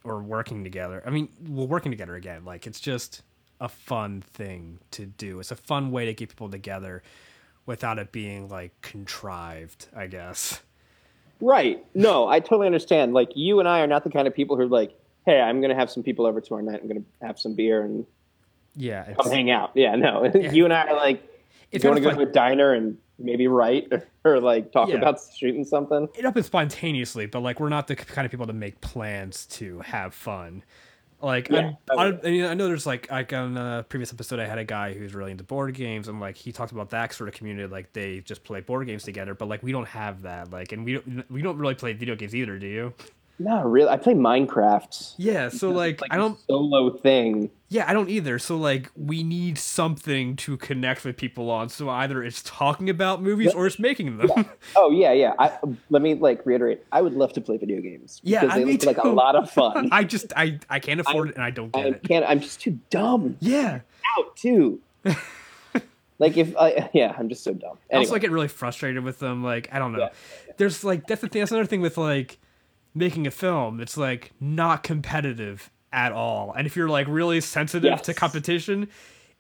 [0.03, 1.03] or working together.
[1.05, 2.45] I mean, we're working together again.
[2.45, 3.22] Like it's just
[3.60, 5.39] a fun thing to do.
[5.39, 7.03] It's a fun way to get people together
[7.70, 9.88] without it being like contrived.
[9.96, 10.62] I guess.
[11.40, 11.86] Right.
[11.96, 13.14] No, I totally understand.
[13.14, 14.94] Like you and I are not the kind of people who are like,
[15.26, 16.82] "Hey, I'm going to have some people over tomorrow night.
[16.82, 18.06] I'm going to have some beer and
[18.76, 19.06] Yeah.
[19.08, 20.26] It's, come hang out." Yeah, no.
[20.36, 21.24] you and I are like,
[21.72, 24.90] if you want to go to a diner and maybe write or, or like talk
[24.90, 24.96] Yeah.
[24.96, 26.10] about shooting something.
[26.18, 29.80] it happens spontaneously, but like we're not the kind of people to make plans to
[29.82, 30.64] have fun.
[31.22, 31.74] Like Yeah.
[31.92, 35.14] I, I know there's like like on a previous episode I had a guy who's
[35.14, 38.22] really into board games and like he talked about that sort of community like they
[38.22, 41.30] just play board games together, but like we don't have that like and we don't
[41.30, 42.94] we don't really play video games either, do you?
[43.42, 43.88] Not really.
[43.90, 45.14] I play Minecraft.
[45.18, 47.50] Yeah, so like, Like I don't a solo thing.
[47.70, 48.38] yeah, I don't either.
[48.38, 51.70] So like we need something to connect with people on.
[51.70, 54.30] So either it's talking about movies or it's making them.
[54.76, 55.34] Oh yeah, yeah.
[55.40, 55.58] I,
[55.90, 56.84] let me like reiterate.
[56.92, 58.20] I would love to play video games.
[58.26, 59.88] Yeah, because I- they look like a lot of fun.
[59.92, 62.04] I just I I can't afford it and I don't get I it.
[62.04, 62.26] can't.
[62.28, 63.80] I'm just too dumb Yeah.
[64.18, 64.82] out too.
[66.20, 67.78] like if I, yeah, I'm just so dumb.
[67.92, 69.44] I also Anyway, get really frustrated with them.
[69.44, 70.00] Like I don't know.
[70.00, 70.10] Yeah,
[70.58, 71.40] There's like that's the thing.
[71.42, 72.38] That's another thing with like
[72.94, 73.80] making a film.
[73.80, 76.54] It's like not competitive at all.
[76.56, 78.90] And if you're like really sensitive to competition,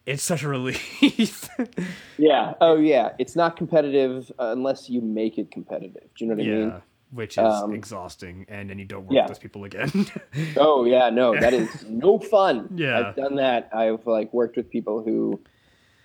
[0.05, 1.49] it's such a relief.
[2.17, 2.53] yeah.
[2.61, 3.11] Oh yeah.
[3.19, 6.03] It's not competitive unless you make it competitive.
[6.17, 6.55] Do you know what I yeah.
[6.55, 6.73] mean?
[7.11, 9.21] Which is Um, exhausting, and then you don't work yeah.
[9.23, 9.89] with those people again.
[10.57, 11.09] Oh yeah.
[11.09, 12.69] No, that is no fun.
[12.75, 12.99] Yeah.
[13.09, 13.69] I've done that.
[13.73, 15.39] I've like worked with people who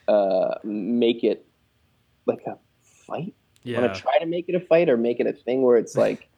[0.09, 1.47] uh, make it
[2.27, 3.35] like a fight.
[3.63, 5.77] yeah, Want to try to make it a fight or make it a thing where
[5.77, 6.29] it's like.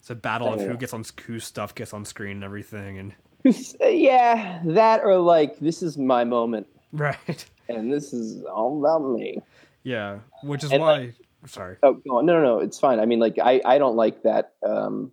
[0.00, 0.66] It's a battle of Yeah.
[0.68, 3.14] who gets on whose stuff gets on screen and everything, and
[3.80, 9.40] yeah, that or like this is my moment right, and this is all about me.
[9.82, 10.18] yeah.
[10.42, 11.14] Which is And, why.
[11.46, 11.76] sorry.
[11.82, 12.98] Oh no, no, no, it's fine.
[13.00, 14.54] I mean, like I, I don't like that.
[14.66, 15.12] Um,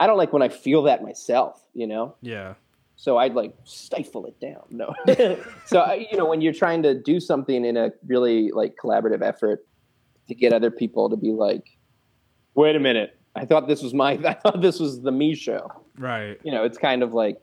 [0.00, 1.60] I don't like when I feel that myself.
[1.74, 2.54] You know, Yeah,
[2.96, 4.62] so I'd like stifle it down.
[4.70, 4.94] No,
[5.66, 9.22] so I, you know, when you're trying to do something in a really like collaborative
[9.22, 9.66] effort
[10.28, 11.64] to get other people to be like,
[12.54, 15.70] wait a minute, I thought this was my, I thought this was the me show.
[15.98, 16.38] right.
[16.42, 17.40] you know, it's kind of like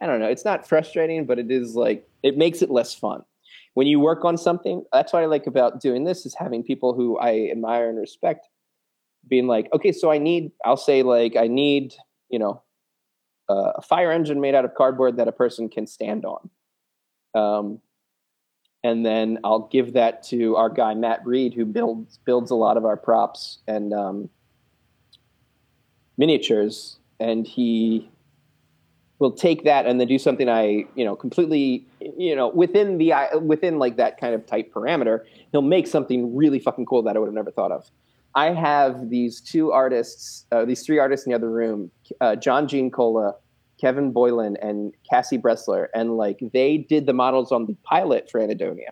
[0.00, 0.26] I don't know.
[0.26, 3.22] It's not frustrating, but it is like it makes it less fun.
[3.74, 6.94] When you work on something, that's what I like about doing this is having people
[6.94, 8.48] who I admire and respect
[9.28, 11.94] being like, okay, so I need, I'll say like, I need,
[12.28, 12.62] you know,
[13.50, 16.50] uh, a fire engine made out of cardboard that a person can stand on.
[17.34, 17.80] Um,
[18.82, 22.76] and then I'll give that to our guy Matt Reed, who builds builds a lot
[22.76, 24.30] of our props and um,
[26.18, 28.08] miniatures, and he
[29.18, 31.86] will take that and then do something I, you know, completely,
[32.18, 35.20] you know, within the within like that kind of tight parameter.
[35.52, 37.90] He'll make something really fucking cool that I would have never thought of.
[38.34, 41.90] I have these two artists, uh, these three artists in the other room,
[42.20, 43.34] uh, John Giancola,
[43.80, 48.38] Kevin Boylan, and Cassie Bressler, and like they did the models on the pilot for
[48.38, 48.90] Anhedonia,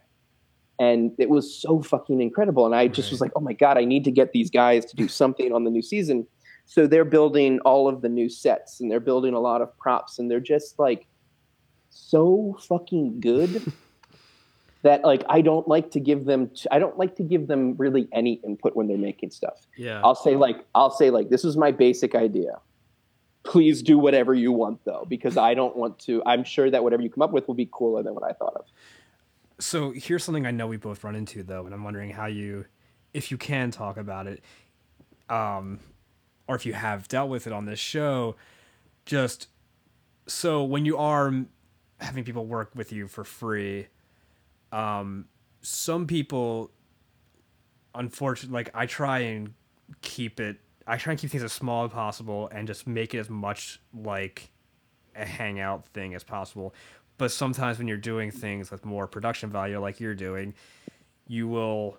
[0.78, 2.64] and it was so fucking incredible.
[2.64, 3.12] And I just Right.
[3.12, 5.64] was like, oh my god, I need to get these guys to do something on
[5.64, 6.26] the new season.
[6.66, 10.18] So they're building all of the new sets, and they're building a lot of props,
[10.18, 11.06] and they're just like
[11.90, 13.72] so fucking good.
[14.82, 18.06] That like I don't like to give them I don't like to give them really
[18.12, 19.66] any input when they're making stuff.
[19.78, 20.02] Yeah.
[20.04, 22.60] I'll say like I'll say like this is my basic idea.
[23.44, 26.22] Please do whatever you want though, because I don't want to.
[26.26, 28.56] I'm sure that whatever you come up with will be cooler than what I thought
[28.56, 28.66] of.
[29.58, 32.66] So here's something I know we both run into though, and I'm wondering how you,
[33.14, 34.42] if you can talk about it,
[35.30, 35.80] um,
[36.46, 38.36] or if you have dealt with it on this show.
[39.06, 39.48] Just
[40.26, 41.32] so when you are
[42.00, 43.88] having people work with you for free,
[44.72, 45.26] um,
[45.60, 46.70] some people,
[47.94, 49.54] unfortunately, like I try and
[50.02, 50.58] keep it.
[50.86, 53.80] I try and keep things as small as possible and just make it as much
[53.94, 54.50] like
[55.16, 56.74] a hangout thing as possible.
[57.16, 60.54] But sometimes when you're doing things with more production value, like you're doing,
[61.26, 61.98] you will.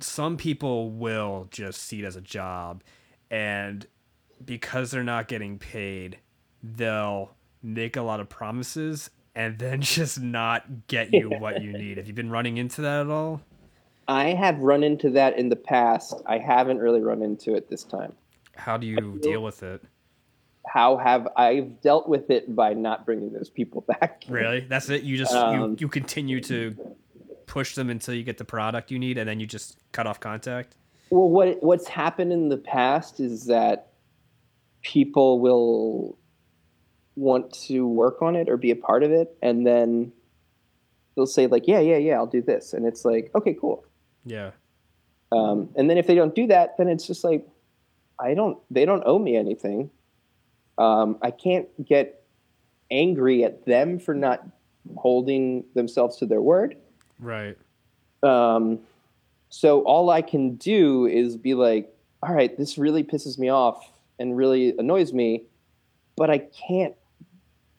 [0.00, 2.82] Some people will just see it as a job,
[3.30, 3.86] and
[4.44, 6.18] because they're not getting paid,
[6.62, 7.30] they'll
[7.62, 11.96] make a lot of promises and then just not get you what you need.
[11.96, 13.40] Have you been running into that at all?
[14.08, 16.14] I have run into that in the past.
[16.26, 18.12] I haven't really run into it this time.
[18.56, 19.82] How do you deal with it?
[20.66, 24.24] How have I dealt with it by not bringing those people back?
[24.28, 24.60] Really?
[24.60, 25.04] That's it?
[25.04, 26.96] You just Um, you, you continue to
[27.46, 30.20] push them until you get the product you need and then you just cut off
[30.20, 30.76] contact?
[31.10, 33.88] Well, what what's happened in the past is that
[34.82, 36.16] people will
[37.16, 40.12] want to work on it or be a part of it, and then
[41.14, 43.84] they'll say like, "Yeah, yeah, yeah, I'll do this," and it's like, "Okay, cool."
[44.24, 44.52] Yeah.
[45.32, 47.46] Um, and then if they don't do that, then it's just like,
[48.18, 48.58] I don't.
[48.70, 49.90] They don't owe me anything.
[50.78, 52.24] Um, I can't get
[52.90, 54.46] angry at them for not
[54.96, 56.76] holding themselves to their word.
[57.18, 57.56] Right.
[58.22, 58.80] Um,
[59.50, 61.92] so all I can do is be like,
[62.22, 65.44] all right, this really pisses me off and really annoys me,
[66.16, 66.94] but I can't,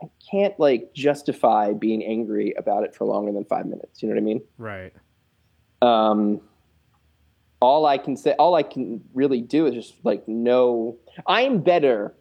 [0.03, 4.03] I can't like justify being angry about it for longer than five minutes.
[4.03, 4.41] You know what I mean?
[4.57, 4.93] Right.
[5.81, 6.41] Um,
[7.61, 12.13] all I can say, all I can really do is just like know I'm better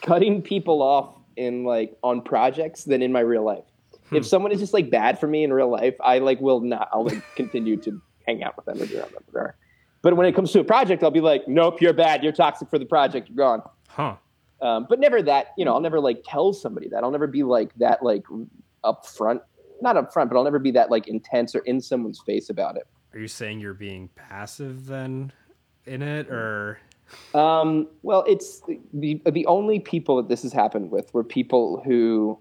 [0.00, 3.64] cutting people off in like on projects than in my real life.
[4.10, 6.88] If someone is just like bad for me in real life, I like will not.
[6.92, 9.22] I'll like continue to hang out with them or around them.
[9.30, 9.56] Whatever.
[10.02, 12.22] But when it comes to a project, I'll be like, nope, you're bad.
[12.22, 13.28] You're toxic for the project.
[13.28, 13.62] You're gone.
[13.88, 14.16] Huh.
[14.60, 15.54] Um, but never that.
[15.56, 17.02] You know, I'll never like tell somebody that.
[17.02, 18.02] I'll never be like that.
[18.02, 18.24] Like
[18.84, 19.40] upfront,
[19.80, 22.86] not upfront, but I'll never be that like intense or in someone's face about it.
[23.12, 25.32] Are you saying you're being passive then
[25.86, 26.78] in it or
[27.34, 28.62] Um, well, it's
[28.92, 32.38] the the only people that this has happened with were people who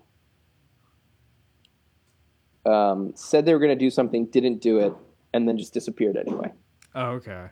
[2.66, 4.94] um, said they were going to do something, didn't do it,
[5.34, 6.52] and then just disappeared anyway.
[6.96, 7.48] Oh, okay.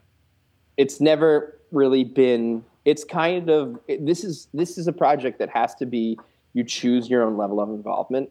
[0.77, 2.63] It's never really been.
[2.85, 6.17] It's kind of this is this is a project that has to be
[6.53, 8.29] you choose your own level of involvement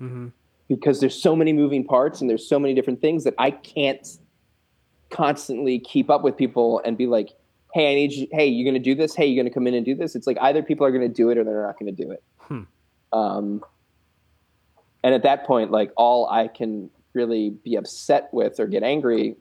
[0.00, 0.32] Mhm.
[0.68, 4.18] because there's so many moving parts and there's so many different things that I can't
[5.10, 7.30] constantly keep up with people and be like,
[7.72, 8.26] hey, I need you.
[8.32, 9.14] Hey, you're going to do this.
[9.14, 10.16] Hey, you're going to come in and do this.
[10.16, 12.10] It's like either people are going to do it or they're not going to do
[12.10, 12.22] it.
[12.40, 12.62] Hmm.
[13.12, 13.64] Um,
[15.04, 19.36] and at that point, like all I can really be upset with or get angry,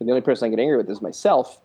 [0.00, 1.60] and the only person I get angry with is myself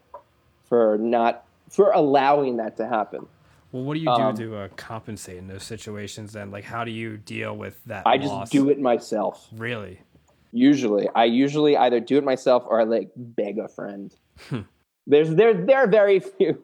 [0.65, 3.25] for not for allowing that to happen.
[3.71, 6.51] Well, what do you do Um, to uh, compensate in those situations then?
[6.51, 9.47] Like how do you deal with that I just do it myself.
[9.55, 10.01] Really?
[10.53, 14.13] Usually, I usually either do it myself or I like beg a friend.
[14.49, 14.61] Hmm.
[15.05, 16.63] There's there there are very few.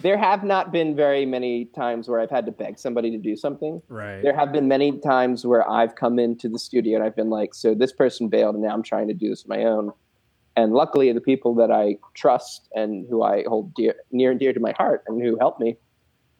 [0.00, 3.36] There have not been very many times where I've had to beg somebody to do
[3.36, 3.82] something.
[3.88, 4.22] Right.
[4.22, 7.54] There have been many times where I've come into the studio and I've been like,
[7.54, 9.92] so this person bailed and now I'm trying to do this on my own.
[10.56, 14.52] And luckily, the people that I trust and who I hold dear, near and dear
[14.52, 15.76] to my heart and who help me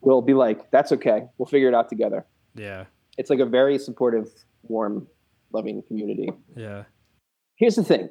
[0.00, 1.22] will be like, that's okay.
[1.38, 2.26] We'll figure it out together.
[2.56, 2.86] Yeah.
[3.16, 4.28] It's like a very supportive,
[4.64, 5.06] warm,
[5.52, 6.30] loving community.
[6.56, 6.84] Yeah.
[7.56, 8.08] Here's the thing.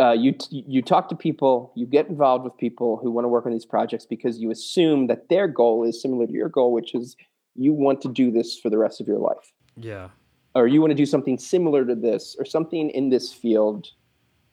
[0.00, 3.44] Uh, you you talk to people, you get involved with people who want to work
[3.46, 6.94] on these projects because you assume that their goal is similar to your goal, which
[6.94, 7.16] is
[7.54, 9.52] you want to do this for the rest of your life.
[9.76, 10.08] Yeah.
[10.54, 13.88] or you want to do something similar to this or something in this field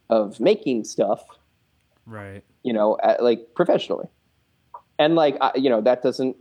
[0.09, 1.21] of making stuff
[2.05, 2.41] Right.
[2.63, 4.07] you know like professionally
[4.97, 6.37] and like I, you know that doesn't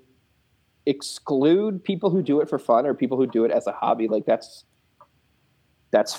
[0.87, 4.07] exclude people who do it for fun or people who do it as a hobby
[4.09, 4.65] like that's
[5.91, 6.15] that's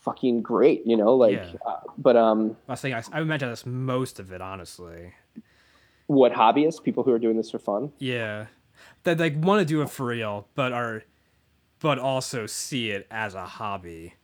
[0.00, 1.52] fucking great you know like Yeah.
[1.66, 5.12] uh, but um I was I, I imagine that's most of it, honestly.
[6.06, 8.46] what hobbyists people who are doing this for fun Yeah.
[9.04, 11.02] That like want to do it for real, but are,
[11.80, 14.14] but also see it as a hobby.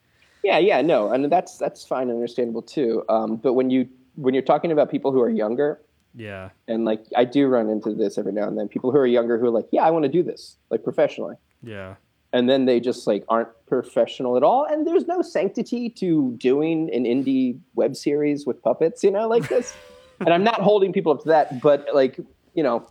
[0.42, 3.02] Yeah, yeah, no, and that's that's fine and understandable too.
[3.08, 5.80] Um, but when you when you're talking about people who are younger,
[6.14, 6.50] Yeah.
[6.68, 9.38] and like I do run into this every now and then, people who are younger
[9.38, 11.96] who are like, yeah, I want to do this like professionally, Yeah.
[12.36, 16.90] And then they just like aren't professional at all, and there's no sanctity to doing
[16.92, 19.74] an indie web series with puppets, you know, like this.
[20.20, 22.18] and I'm not holding people up to that, but like
[22.54, 22.86] you know,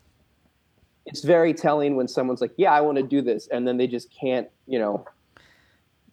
[1.06, 3.88] it's very telling when someone's like, yeah, I want to do this, and then they
[3.88, 5.06] just can't, you know.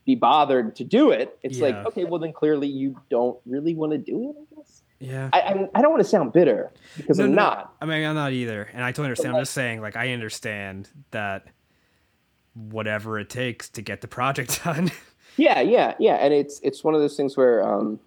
[0.05, 1.39] Be bothered to do it.
[1.45, 4.37] It's like okay, well then clearly you don't really want to do it.
[4.37, 4.83] I guess.
[4.99, 5.31] Yeah.
[5.33, 7.75] I, I, I don't want to sound bitter because No, I'm no, not.
[7.81, 9.33] I mean, I'm not either, and I totally understand.
[9.35, 11.47] like- I'm just saying, like, I understand that
[12.55, 14.91] whatever it takes to get the project done.
[15.37, 16.15] Yeah, yeah, yeah.
[16.17, 17.99] And it's it's one of those things where um,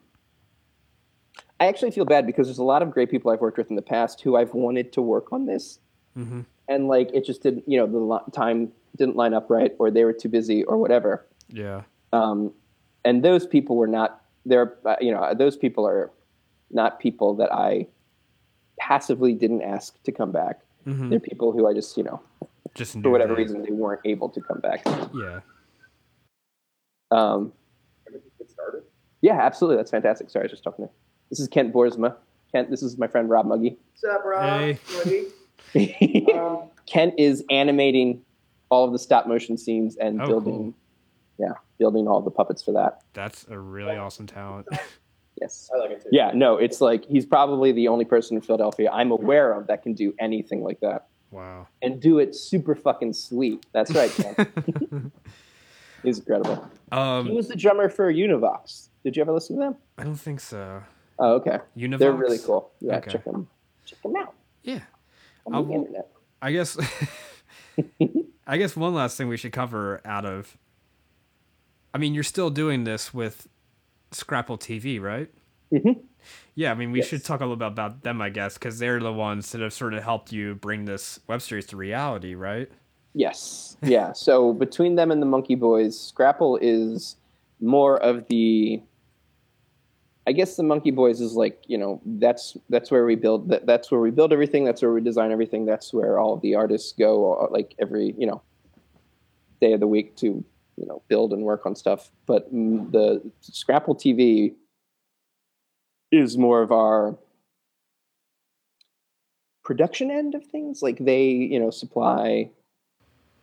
[1.59, 3.75] I actually feel bad because there's a lot of great people I've worked with in
[3.75, 5.79] the past who I've wanted to work on this,
[6.13, 9.73] hmm and like it just didn't, you know, the li- time didn't line up right,
[9.77, 11.25] or they were too busy, or whatever.
[11.47, 11.83] Yeah.
[12.11, 12.53] Um,
[13.03, 14.21] and those people were not.
[14.45, 16.11] They're uh, you know those people are
[16.71, 17.87] not people that I
[18.79, 20.61] passively didn't ask to come back.
[20.83, 22.21] hmm They're people who I just you know
[22.75, 24.85] Just for whatever that- reason they weren't able to come back.
[25.13, 25.39] Yeah.
[27.11, 27.53] Um,
[29.21, 29.77] Yeah, absolutely.
[29.77, 30.29] That's fantastic.
[30.29, 30.91] Sorry, I was just talking to.
[31.31, 32.15] This is Kent Boersma.
[32.51, 33.75] Kent, this is my friend Rob Muggy.
[33.93, 34.59] What's up, Rob?
[34.59, 34.77] Hey.
[34.93, 35.27] Buddy?
[36.33, 38.21] Um, Kent is animating
[38.69, 40.73] all of the stop motion scenes and Oh, building,
[41.37, 41.47] cool.
[41.47, 43.01] yeah, building all the puppets for that.
[43.13, 44.67] That's a really awesome talent.
[45.41, 45.69] Yes.
[45.75, 46.09] I like it too.
[46.13, 49.83] Yeah, no, it's like he's probably the only person in Philadelphia I'm aware of that
[49.83, 51.67] can do anything like that wow.
[51.81, 53.65] and do it super fucking sweet.
[53.73, 54.49] That's right, Kent.
[56.03, 56.67] he's incredible.
[56.91, 58.89] He Um, was the drummer for Univox.
[59.03, 59.75] Did you ever listen to them?
[59.97, 60.83] I don't think so.
[61.19, 61.59] Oh, okay.
[61.77, 61.99] Univox.
[61.99, 62.71] They're really cool.
[62.79, 63.11] Yeah, Okay.
[63.11, 63.47] check them.
[63.85, 64.81] Check them out Yeah.
[65.45, 66.09] on I the internet.
[66.41, 66.77] I guess.
[68.47, 70.57] I guess one last thing we should cover out of.
[71.93, 73.47] I mean, you're still doing this with
[74.11, 75.29] Scrapple TV, right?
[75.71, 76.01] Mhm.
[76.55, 78.99] Yeah, I mean, we should talk a little bit about them, I guess, because they're
[78.99, 82.69] the ones that have sort of helped you bring this web series to reality, right?
[83.13, 83.77] Yes.
[83.81, 84.11] Yeah.
[84.13, 87.15] So between them and the Monkey Boys, Scrapple is
[87.61, 88.81] more of the.
[90.27, 93.67] I guess the Monkey Boys is like you know that's that's where we build that
[93.67, 96.55] that's where we build everything that's where we design everything that's where all of the
[96.55, 98.41] artists go uh, like every you know
[99.61, 100.43] day of the week to
[100.77, 104.55] you know build and work on stuff but mm, the Scrapple TV
[106.17, 107.17] is more of our
[109.63, 112.49] production end of things like they you know supply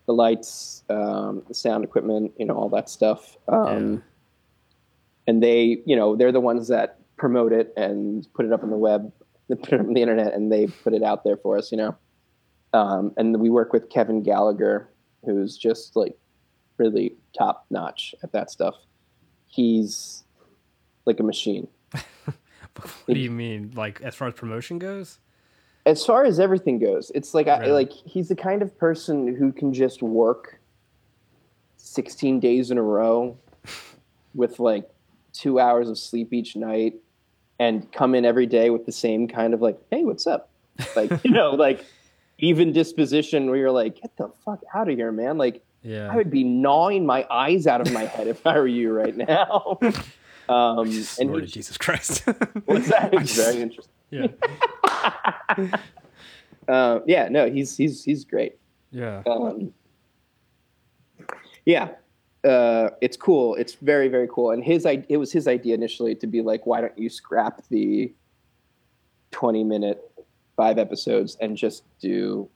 [0.06, 3.36] the lights, um, the sound equipment, you know, all that stuff.
[3.48, 3.98] Um, Yeah.
[5.28, 8.70] And they, you know, they're the ones that promote it and put it up on
[8.70, 9.12] the web,
[9.48, 11.78] they put it on the internet, and they put it out there for us, you
[11.78, 11.96] know.
[12.72, 14.88] Um, and we work with Kevin Gallagher,
[15.24, 16.16] who's just like
[16.78, 18.74] really top notch at that stuff.
[19.46, 20.24] He's
[21.04, 21.68] like a machine.
[23.04, 25.18] What do you mean, like as far as promotion goes?
[25.84, 29.52] as far as everything goes, it's like I, like he's the kind of person who
[29.52, 30.60] can just work
[31.76, 33.36] 16 days in a row
[34.34, 34.88] with like
[35.32, 36.94] 2 hours of sleep each night
[37.58, 40.50] and come in every day with the same kind of like, "Hey, what's up?"
[40.96, 41.84] Like, you know, like
[42.38, 46.12] even disposition where you're like, "Get the fuck out of here, man." Like Yeah.
[46.12, 49.16] I would be gnawing my eyes out of my head if I were you right
[49.16, 49.78] now.
[50.48, 50.90] Um,
[51.20, 52.24] and Lord he, Jesus Christ.
[52.64, 53.10] what's that?
[53.14, 53.92] It's very interesting.
[54.10, 55.76] yeah.
[56.68, 58.56] Uh, yeah, no, he's he's he's great.
[58.90, 59.22] Yeah.
[59.26, 59.72] um,
[61.64, 61.88] yeah,
[62.44, 63.54] uh, it's cool.
[63.54, 64.50] It's very very cool.
[64.50, 68.12] And his it was his idea initially to be like, why don't you scrap the
[69.30, 70.02] twenty minute
[70.56, 72.48] five episodes and just do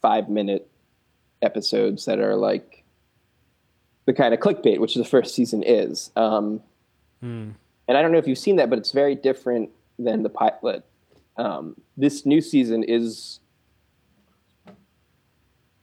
[0.00, 0.70] five minute
[1.42, 2.79] episodes that are like
[4.10, 6.10] the kind of clickbait, which the first season is.
[6.16, 6.60] Um,
[7.20, 7.50] Hmm.
[7.86, 10.84] and I don't know if you've seen that, but it's very different than the pilot.
[11.36, 13.38] Um, this new season is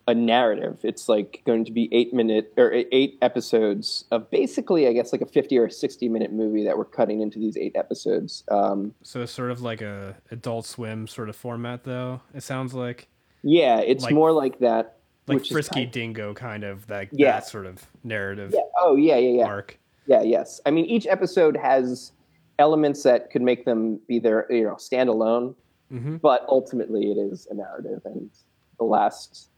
[0.09, 0.79] a narrative.
[0.83, 5.11] It's like going to be eight minute or eight- eight episodes of basically, I guess,
[5.13, 8.43] like a fifty or sixty minute movie that we're cutting into these eight episodes.
[8.49, 12.21] Um, So it's sort of like a Adult Swim sort of format, though.
[12.33, 13.07] It sounds like.
[13.43, 14.96] yeah, it's Like- more like that.
[15.27, 17.33] Like which frisky kind- dingo kind of that Yeah.
[17.33, 18.61] that sort of narrative Yeah.
[18.79, 19.45] Oh yeah, yeah, yeah.
[19.47, 19.77] arc.
[20.05, 20.61] Yeah, yes.
[20.65, 22.13] I mean, each episode has
[22.59, 25.53] elements that could make them be their, you know, standalone,
[25.89, 28.29] hmm but ultimately it is a narrative, and
[28.77, 29.49] the last,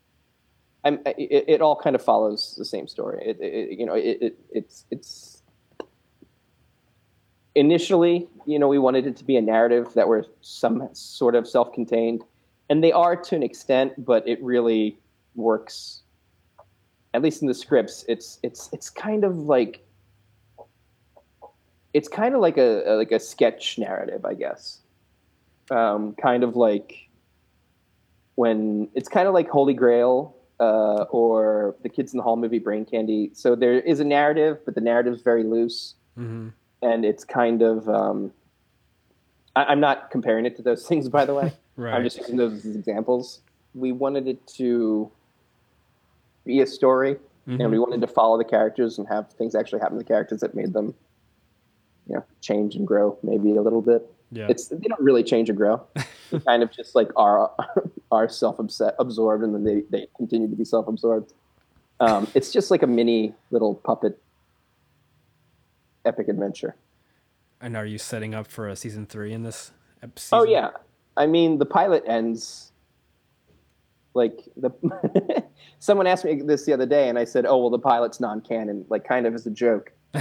[0.84, 3.24] I'm, it, it all kind of follows the same story.
[3.26, 5.44] It, it you know, it, it, it's it's
[7.56, 11.48] initially, you know, we wanted it to be a narrative that were some sort of
[11.48, 12.24] self-contained,
[12.70, 14.98] and they are to an extent, but it really
[15.40, 16.02] works.
[17.14, 19.84] At least in the scripts, it's it's it's kind of like
[21.94, 24.80] it's kind of like a, like a sketch narrative, I guess.
[25.72, 27.10] Um, kind of like
[28.36, 32.60] when it's kind of like Holy Grail uh, or the Kids in the Hall movie
[32.60, 33.32] Brain Candy.
[33.34, 36.50] So there is a narrative, but the narrative is very loose, hmm
[36.82, 37.90] and it's kind of.
[37.90, 38.32] Um,
[39.56, 41.54] I, I'm not comparing it to those things, by the way.
[41.80, 41.94] Right.
[41.94, 43.40] I'm just using those as examples.
[43.74, 45.10] We wanted it to
[46.50, 47.60] be a story, Mhm.
[47.62, 50.40] and we wanted to follow the characters and have things actually happen to the characters
[50.42, 50.94] that made them,
[52.08, 54.02] you know, change and grow maybe a little bit.
[54.32, 54.48] yeah.
[54.50, 55.82] It's they don't really change or grow.
[56.32, 57.52] they kind of just like are
[58.12, 61.34] are self absorbed, and then they they continue to be self absorbed.
[62.00, 64.18] Um, it's just like a mini little puppet
[66.06, 66.76] epic adventure.
[67.62, 69.72] and are you setting up for a season three in this
[70.02, 70.38] episode?
[70.38, 70.70] Oh yeah,
[71.18, 72.69] I mean the pilot ends.
[74.14, 74.72] Like the
[75.80, 78.86] someone asked me this the other day, and I said, "Oh well, the pilot's non-canon,"
[78.90, 79.92] like kind of as a joke.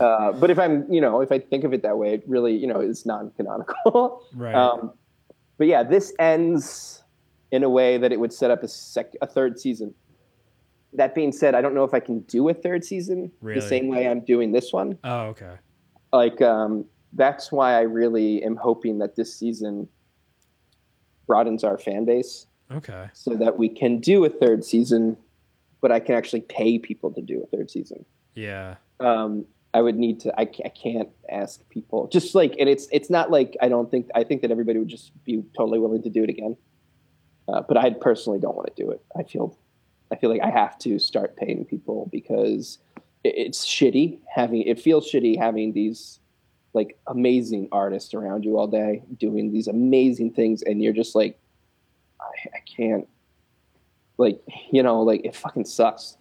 [0.00, 2.54] uh, but if I'm, you know, if I think of it that way, it really,
[2.56, 4.22] you know, is non-canonical.
[4.34, 4.54] Right.
[4.54, 4.92] Um,
[5.58, 7.02] but yeah, this ends
[7.50, 9.94] in a way that it would set up a sec- a third season.
[10.94, 13.60] That being said, I don't know if I can do a third season Really?
[13.60, 15.56] the same way I'm doing this one oh, okay.
[16.12, 16.84] like um,
[17.14, 19.88] that's why I really am hoping that this season
[21.26, 22.46] broadens our fan base
[22.76, 23.08] Okay.
[23.12, 25.16] so that we can do a third season,
[25.80, 28.04] but I can actually pay people to do a third season.
[28.34, 28.76] Yeah.
[29.00, 30.38] Um, I would need to.
[30.38, 34.08] I, I can't ask people just like, and it's it's not like I don't think
[34.14, 36.56] I think that everybody would just be totally willing to do it again.
[37.48, 39.02] Uh, but I personally don't want to do it.
[39.16, 39.56] I feel
[40.10, 42.78] I feel like I have to start paying people because
[43.24, 46.20] it, it's shitty having it feels shitty having these
[46.74, 51.38] like amazing artists around you all day doing these amazing things and you're just like
[52.54, 53.08] I, can't
[54.18, 54.40] like
[54.70, 56.16] you know like it fucking sucks.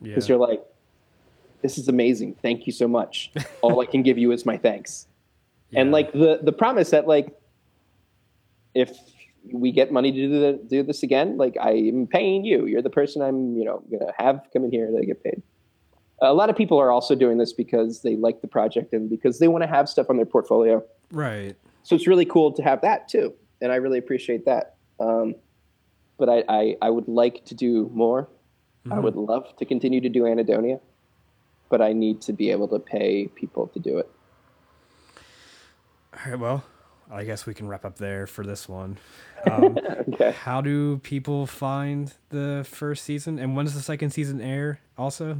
[0.00, 0.10] Yeah.
[0.10, 0.62] because you're like
[1.62, 2.36] this is amazing.
[2.40, 3.32] Thank you so much.
[3.62, 5.06] All i can give you is my thanks.
[5.76, 7.38] And like the the promise that like
[8.74, 8.96] if
[9.52, 12.64] we get money to do, the, do this again like i am paying you.
[12.64, 15.42] You're the person i'm you know gonna have come in here to get paid.
[16.22, 19.40] A lot of people are also doing this because they like the project and because
[19.40, 20.82] they want to have stuff on their portfolio.
[21.12, 21.54] Right.
[21.82, 23.34] so it's really cool to have that too.
[23.60, 25.34] And i really appreciate that um,
[26.18, 28.28] but I, I i would like to do more
[28.90, 29.02] I Mhm.
[29.02, 30.80] would love to continue to do Anhedonia,
[31.68, 34.08] but I need to be able to pay people to do it.
[36.14, 36.40] All right.
[36.40, 36.64] Well,
[37.10, 38.96] I guess we can wrap up there for this one.
[39.44, 39.76] Um,
[40.14, 40.30] Okay.
[40.32, 44.80] how do people find the first season, and when does the second season air?
[44.96, 45.36] Also,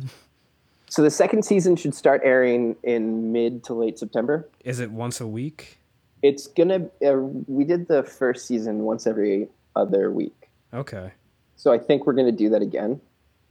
[0.90, 4.46] So the second season should start airing in mid to late September.
[4.64, 5.77] is it once a week?
[6.22, 6.86] It's gonna.
[7.04, 7.16] Uh,
[7.46, 11.12] we did the first season once every other week, Okay.
[11.56, 13.00] so I think we're gonna do that again.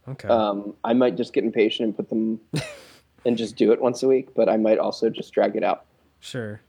[0.08, 0.28] Okay.
[0.28, 2.40] Um, I might just get impatient and put them
[3.26, 5.86] and just do it once a week, but I might also just drag it out.
[6.20, 6.62] sure.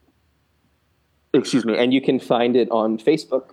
[1.34, 1.76] Excuse me.
[1.76, 3.50] And you can find it on Facebook.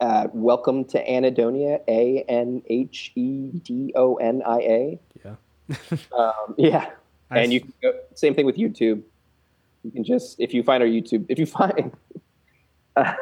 [0.00, 5.00] At Welcome to Anhedonia, A N H E D O N I A.
[5.24, 5.34] Yeah.
[6.16, 6.90] Um, yeah,
[7.30, 9.02] I and you can go, same thing with YouTube.
[9.84, 11.92] You can just if you find our YouTube, if you find,
[12.96, 13.12] uh,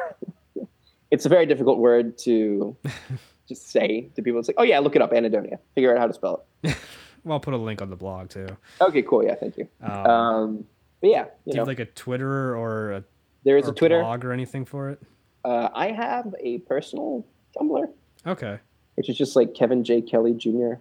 [1.11, 2.75] it's a very difficult word to
[3.47, 4.39] just say to people.
[4.39, 5.59] It's like, oh yeah, look it up, Anhedonia.
[5.75, 6.75] Figure out how to spell it.
[7.25, 8.47] Well, I'll put a link on the blog too.
[8.81, 9.23] Okay, cool.
[9.23, 9.65] Yeah, thank you.
[9.81, 10.65] Um, Um,
[10.99, 13.03] but yeah, do you you know, have like a Twitter or a,
[13.45, 14.01] there is a Twitter.
[14.01, 15.01] blog or anything for it?
[15.45, 17.25] Uh, I have a personal
[17.57, 17.85] Tumblr,
[18.27, 18.59] Okay.
[18.95, 20.73] which is just like Kevin J Kelly Jr.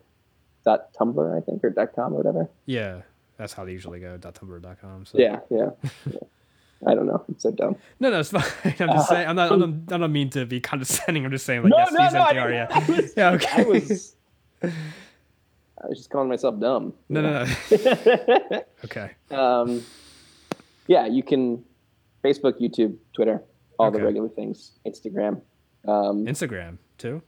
[0.64, 2.50] dot Tumblr, I think, or dot com or whatever.
[2.66, 3.02] Yeah,
[3.42, 4.16] that's how they usually go.
[4.18, 5.06] .tumblr.com.
[5.06, 5.18] So.
[5.18, 5.70] Yeah, yeah.
[6.10, 6.18] yeah.
[6.86, 7.24] I don't know.
[7.28, 7.76] It's so dumb.
[8.00, 8.42] No, no, it's fine.
[8.64, 9.28] I'm just saying.
[9.28, 9.52] I'm not.
[9.52, 11.24] I'm not, I don't mean to be condescending.
[11.24, 12.52] I'm just saying, like, No, yes, no, these no, I are.
[12.52, 12.66] Yeah.
[12.70, 13.30] I was- yeah.
[13.30, 13.62] Okay.
[13.62, 14.16] I was.
[14.62, 16.92] I was just calling myself dumb.
[17.08, 18.62] no, no, no.
[18.84, 19.10] okay.
[19.32, 19.82] um,
[20.86, 21.64] yeah, you can
[22.24, 23.42] Facebook, YouTube, Twitter,
[23.78, 24.72] all the regular things.
[24.86, 25.40] Instagram.
[25.86, 27.20] Um, Instagram too.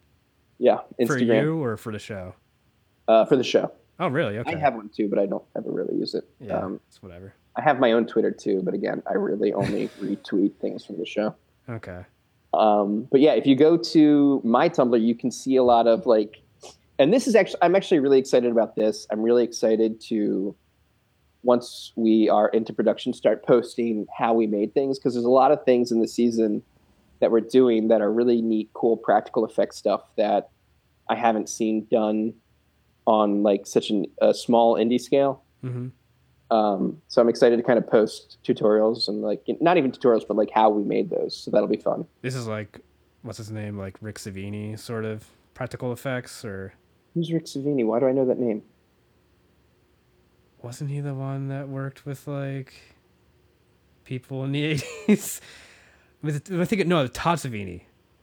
[0.58, 2.34] yeah, For Instagram you or for the show?
[3.08, 3.72] uh, for the show.
[4.00, 4.38] Oh, really?
[4.38, 4.54] Okay.
[4.54, 6.28] I have one too, but I don't ever really use it.
[6.40, 6.58] Yeah.
[6.58, 7.34] Um, it's whatever.
[7.56, 11.06] I have my own Twitter too, but again, I really only retweet things from the
[11.06, 11.34] show.
[11.68, 12.00] Okay.
[12.52, 16.06] Um, but yeah, if you go to my Tumblr, you can see a lot of
[16.06, 16.42] like,
[16.98, 19.06] and this is actually, I'm actually really excited about this.
[19.10, 20.54] I'm really excited to,
[21.42, 25.52] once we are into production, start posting how we made things because there's a lot
[25.52, 26.62] of things in the season
[27.20, 30.50] that we're doing that are really neat, cool, practical effect stuff that
[31.08, 32.34] I haven't seen done
[33.06, 35.42] on like such an, a small indie scale.
[35.62, 35.88] hmm
[36.50, 40.36] Um, so I'm excited to kind of post tutorials and like not even tutorials, but
[40.36, 41.36] like how we made those.
[41.36, 42.06] So that'll be fun.
[42.22, 42.80] This is like,
[43.22, 43.78] what's his name?
[43.78, 46.74] Like Rick Savini sort of practical effects, or
[47.14, 47.84] Who's Rick Savini?
[47.84, 48.62] Why do I know that name?
[50.62, 52.72] wasn't he the one that worked with like
[54.04, 54.64] people in the
[55.08, 55.40] eighties?
[56.24, 57.82] I think no, Todd Savini,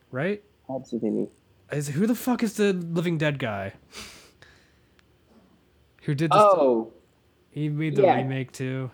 [0.09, 0.43] right?
[0.67, 1.29] Todd Savini.
[1.71, 3.73] Is who the fuck is the Living Dead guy?
[6.01, 6.39] Who did this?
[6.39, 6.91] Oh,
[7.49, 8.15] he made the yeah.
[8.15, 8.89] remake too.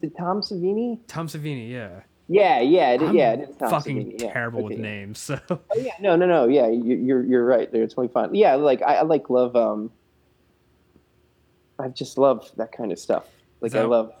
[0.00, 1.00] did Tom Savini?
[1.06, 2.00] Tom Savini, yeah.
[2.28, 3.32] Yeah, yeah, it, yeah.
[3.34, 4.20] It is Tom fucking Savini.
[4.22, 4.82] Yeah, terrible with okay.
[4.82, 5.18] names.
[5.18, 6.46] So Oh, yeah, no, no, no.
[6.48, 7.70] Yeah, you, you're you're right.
[7.70, 8.34] They're totally fine.
[8.34, 9.54] Yeah, like I, I like love.
[9.56, 9.90] Um,
[11.78, 13.28] I just love that kind of stuff.
[13.60, 14.12] Like I love.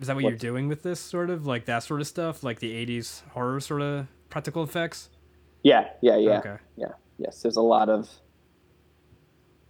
[0.00, 2.58] is that what you're doing with this sort of like that sort of stuff, like
[2.60, 5.08] the '80s horror sort of practical effects?
[5.62, 6.56] Yeah, yeah, yeah, Okay.
[6.76, 6.92] yeah.
[7.18, 8.08] Yes, there's a lot of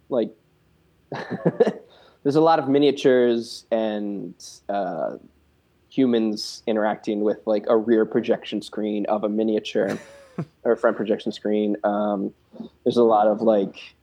[0.09, 0.35] like.
[2.23, 4.33] there's a lot of miniatures and
[4.67, 5.17] uh,
[5.89, 9.97] humans interacting with like a rear projection screen of a miniature
[10.63, 11.77] or a front projection screen.
[11.83, 12.33] Um,
[12.83, 13.95] there's a lot of like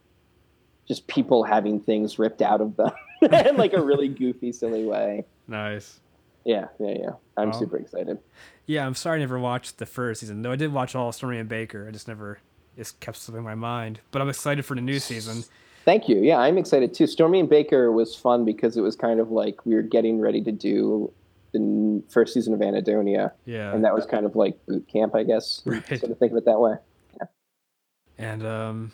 [0.87, 2.93] just people having things ripped out of them
[3.23, 5.25] in like a really goofy, silly way.
[5.49, 6.01] Nice.
[6.45, 7.11] Yeah, yeah, yeah.
[7.37, 8.19] I'm super excited.
[8.67, 10.43] Yeah, I'm sorry I never watched the first season.
[10.43, 11.87] Though I did watch all of Stormy and Baker.
[11.89, 12.39] I just never
[12.77, 14.01] it kept slipping my mind.
[14.11, 15.45] But I'm excited for the new season.
[15.87, 16.19] Thank you.
[16.19, 17.07] Yeah, I'm excited too.
[17.07, 20.43] Stormy and Baker was fun because it was kind of like we were getting ready
[20.43, 21.11] to do
[21.53, 23.73] the first season of Anhedonia, Yeah.
[23.73, 25.63] and that was kind of like boot camp, I guess.
[25.67, 25.87] Right.
[25.87, 26.75] Sort of think of it that way.
[27.19, 27.27] Yeah.
[28.19, 28.93] And um,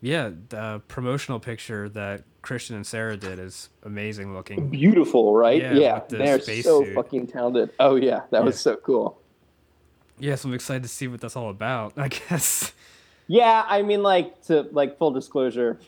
[0.00, 4.68] yeah, the promotional picture that Christian and Sarah did is amazing looking.
[4.70, 5.60] Beautiful, right?
[5.60, 6.94] Yeah, Yeah, the they're so suit.
[6.94, 7.70] fucking talented.
[7.80, 9.18] Oh yeah, that was so cool.
[10.20, 11.94] Yeah, so I'm excited to see what that's all about.
[11.96, 12.72] I guess.
[13.26, 15.78] Yeah, I mean, like to like full disclosure,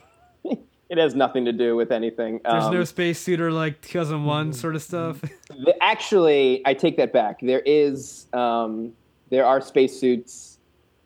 [0.91, 2.41] it has nothing to do with anything.
[2.45, 5.21] There's Um, no spacesuit or like 2001 sort of stuff.
[5.49, 7.39] The, actually, I take that back.
[7.41, 8.93] There is, um,
[9.31, 10.59] there are spacesuits,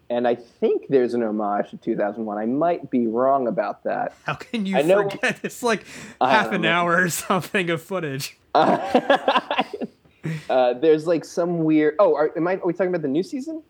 [0.09, 2.39] and I think there's an homage to 2001.
[2.39, 4.15] I might be wrong about that.
[4.25, 5.41] How can you I know- forget?
[5.45, 5.85] It's like
[6.21, 6.71] I half an know.
[6.73, 8.39] hour or something of footage.
[8.55, 9.65] uh,
[10.75, 11.95] there's like some weird.
[11.99, 12.55] Oh, are, am I?
[12.57, 13.63] Are we talking about the new season?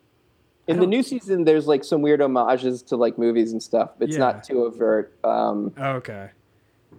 [0.69, 3.91] In the new season, there's like some weird homages to like movies and stuff.
[4.01, 4.19] It's Yeah.
[4.19, 6.31] not too overt, um, Okay.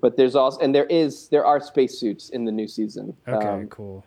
[0.01, 3.15] but there's also and there is there are spacesuits in the new season.
[3.27, 3.47] Okay.
[3.47, 4.05] Um, cool.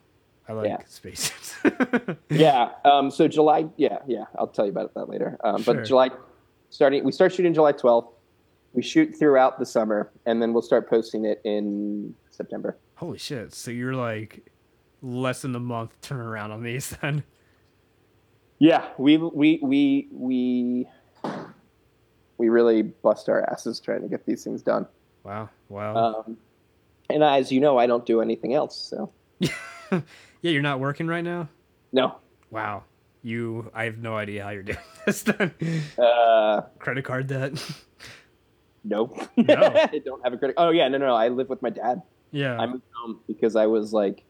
[0.49, 0.79] I like yeah.
[0.87, 1.55] spacesuits.
[2.31, 2.71] yeah.
[2.85, 3.67] Um, so July.
[3.77, 4.25] Yeah, yeah.
[4.37, 5.39] I'll tell you about that later.
[5.45, 5.75] Um, Sure.
[5.75, 6.11] But July,
[6.71, 8.09] starting, we start shooting July 12th.
[8.75, 12.77] We shoot throughout the summer, and then we'll start posting it in September.
[12.97, 13.55] Holy shit!
[13.55, 14.51] So you're like
[15.03, 17.23] less than a month turnaround on these then.
[18.63, 20.89] Yeah, we we we we
[22.39, 24.87] we really bust our asses trying to get these things done.
[25.25, 25.49] Wow.
[25.69, 25.97] Wow.
[25.97, 26.37] Um,
[27.11, 28.77] and as you know, I don't do anything else.
[28.77, 29.11] So
[29.41, 30.01] yeah,
[30.43, 31.49] you're not working right now.
[31.93, 32.15] no.
[32.53, 32.85] Wow.
[33.25, 35.23] You, I have no idea how you're doing this.
[35.23, 35.53] Then
[35.99, 37.53] Uh, credit card debt.
[38.85, 39.19] nope.
[39.37, 39.55] No.
[39.57, 40.55] I don't have a credit.
[40.57, 41.15] Oh yeah, no, no, no.
[41.17, 42.01] I live with my dad.
[42.31, 42.59] yeah.
[42.61, 44.23] I moved home because I was like,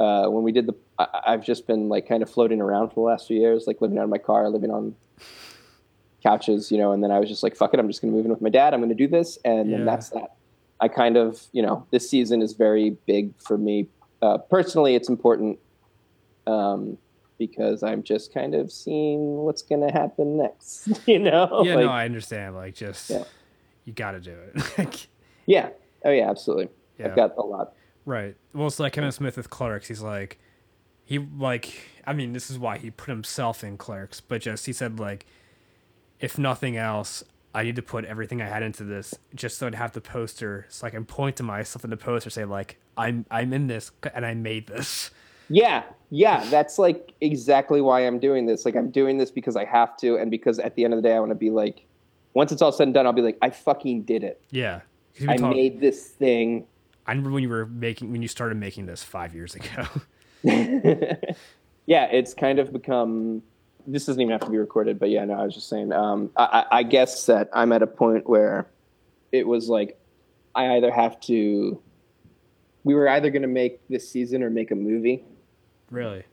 [0.00, 2.94] uh, when we did the, I, I've just been like kind of floating around for
[2.96, 4.94] the last few years, like living out of my car, living on
[6.22, 8.16] couches, you know, and then I was just like, fuck it, I'm just going to
[8.16, 8.72] move in with my dad.
[8.74, 9.38] I'm going to do this.
[9.44, 9.76] And Yeah.
[9.78, 10.36] then that's that.
[10.80, 13.88] I kind of, you know, this season is very big for me.
[14.22, 15.58] Uh, personally, it's important
[16.46, 16.96] um,
[17.38, 21.62] because I'm just kind of seeing what's going to happen next, you know?
[21.64, 21.74] yeah.
[21.76, 22.54] Like, no, I understand.
[22.54, 23.24] Like, just Yeah.
[23.84, 25.08] you got to do it.
[25.46, 25.68] Yeah.
[26.06, 26.68] Oh, yeah, absolutely.
[26.98, 27.08] Yeah.
[27.08, 27.74] I've got a lot.
[28.06, 28.34] Right.
[28.54, 29.88] Well, it's like Kevin Smith with Clerks.
[29.88, 30.38] He's like,
[31.04, 34.72] he like, I mean, this is why he put himself in Clerks, but just he
[34.72, 35.26] said like,
[36.20, 37.22] if nothing else,
[37.54, 40.66] I need to put everything I had into this just so I'd have the poster,
[40.68, 43.90] so I can point to myself in the poster, say like, I'm I'm in this
[44.14, 45.10] and I made this.
[45.50, 48.64] Yeah, yeah, that's like exactly why I'm doing this.
[48.64, 51.08] Like I'm doing this because I have to, and because at the end of the
[51.08, 51.84] day, I want to be like,
[52.32, 54.40] once it's all said and done, I'll be like, I fucking did it.
[54.50, 54.80] Yeah.
[55.28, 56.66] I made this thing.
[57.06, 59.86] I remember when you were making when you started making this five years ago.
[61.86, 63.42] yeah, it's kind of become.
[63.86, 65.92] This doesn't even have to be recorded, but yeah, no, I was just saying.
[65.92, 68.66] Um, I, I guess that I'm at a point where
[69.30, 69.98] it was like,
[70.54, 71.80] I either have to.
[72.82, 75.24] We were either going to make this season or make a movie.
[75.90, 76.24] really?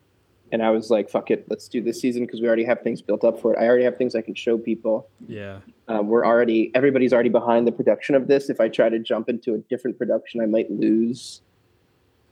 [0.52, 3.02] and I was like, "Fuck it, let's do this season because we already have things
[3.02, 3.60] built up for it.
[3.60, 5.10] I already have things I can show people.
[5.28, 5.60] Yeah.
[5.88, 8.50] Um, we're already everybody's already behind the production of this.
[8.50, 11.42] If I try to jump into a different production, I might lose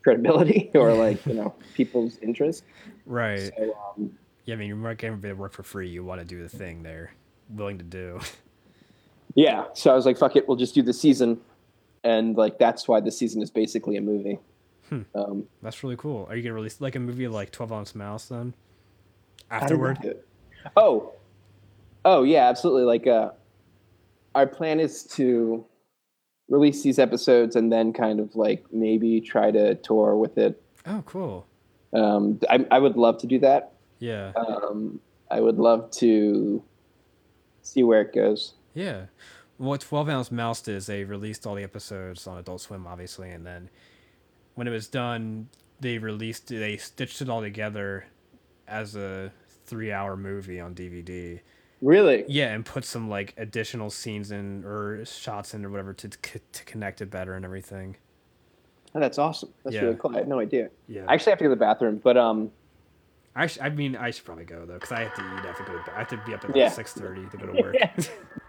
[0.03, 2.63] credibility or like you know people's interest.
[3.05, 3.51] Right.
[3.57, 4.11] So, um,
[4.45, 5.89] Yeah, I mean, you're not getting bit of work for free.
[5.89, 7.11] You want to do the thing they're
[7.49, 8.19] willing to do.
[9.35, 11.39] yeah, so I was like, "Fuck it, we'll just do the season,"
[12.03, 14.39] and like that's why the season is basically a movie.
[14.89, 15.01] Hmm.
[15.13, 16.25] Um, That's really cool.
[16.29, 18.53] Are you gonna release like a movie like Twelve Ounce Mouse then?
[19.49, 20.23] How did that Afterward?
[20.75, 21.13] Oh,
[22.05, 22.83] oh yeah, absolutely.
[22.83, 23.31] Like, uh,
[24.35, 25.63] our plan is to
[26.49, 30.61] release these episodes and then kind of like maybe try to tour with it.
[30.85, 31.45] Oh, cool.
[31.93, 33.73] Um, I, I would love to do that.
[33.99, 34.31] Yeah.
[34.35, 34.99] Um,
[35.29, 36.63] I would love to
[37.61, 38.53] see where it goes.
[38.73, 39.05] Yeah.
[39.57, 43.29] What 12 Ounce Mouse did is they released all the episodes on Adult Swim, obviously,
[43.31, 43.69] and then
[44.55, 45.49] when it was done,
[45.79, 48.07] they released, they stitched it all together
[48.67, 49.31] as a
[49.65, 51.41] three hour movie on DVD.
[51.81, 52.25] Really?
[52.27, 56.63] Yeah, and put some like additional scenes in or shots in or whatever to, to
[56.65, 57.95] connect it better and everything.
[58.93, 59.49] Oh, that's awesome.
[59.63, 59.83] That's Yeah.
[59.83, 60.15] really cool.
[60.15, 60.69] I had no idea.
[60.87, 61.05] Yeah.
[61.07, 62.51] I actually have to go to the bathroom, but um,
[63.35, 65.43] I, sh- I mean, I should probably go though, because I have to eat.
[65.45, 65.73] I have to go.
[65.73, 66.65] To, I have to be up at Yeah.
[66.65, 67.75] like six thirty to go to work.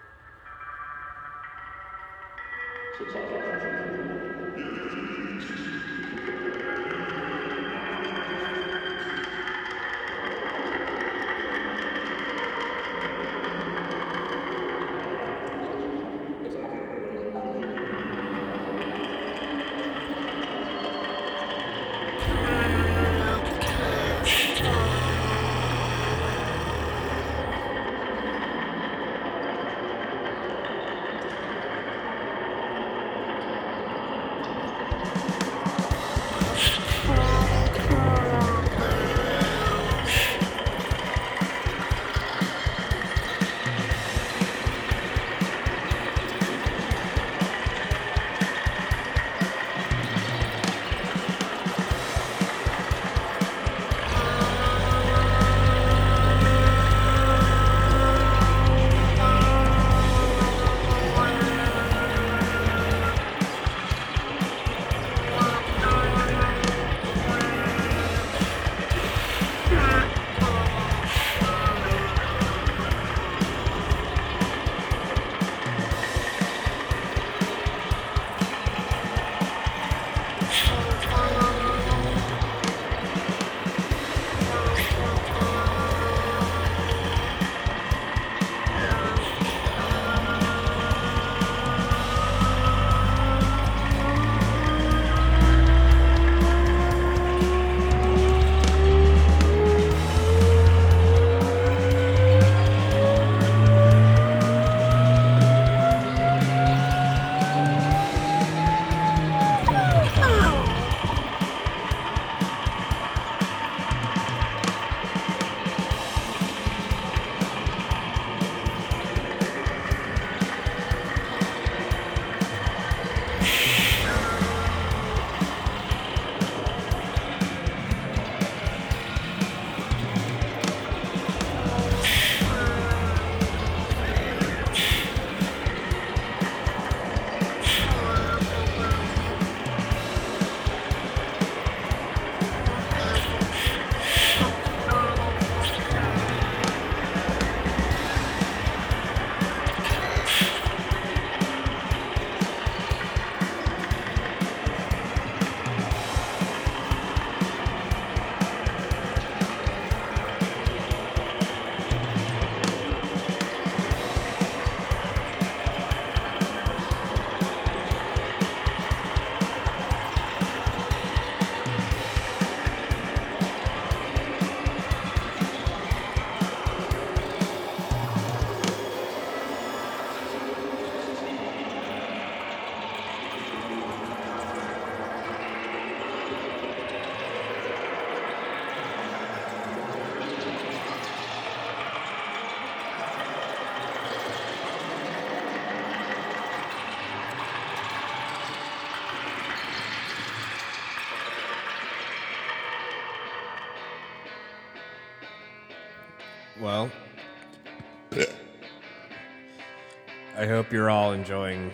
[210.50, 211.70] hope you're all enjoying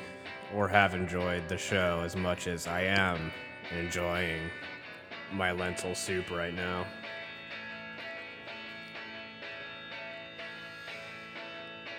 [0.54, 3.32] or have enjoyed the show as much as I am
[3.70, 4.50] enjoying
[5.32, 6.86] my lentil soup right now.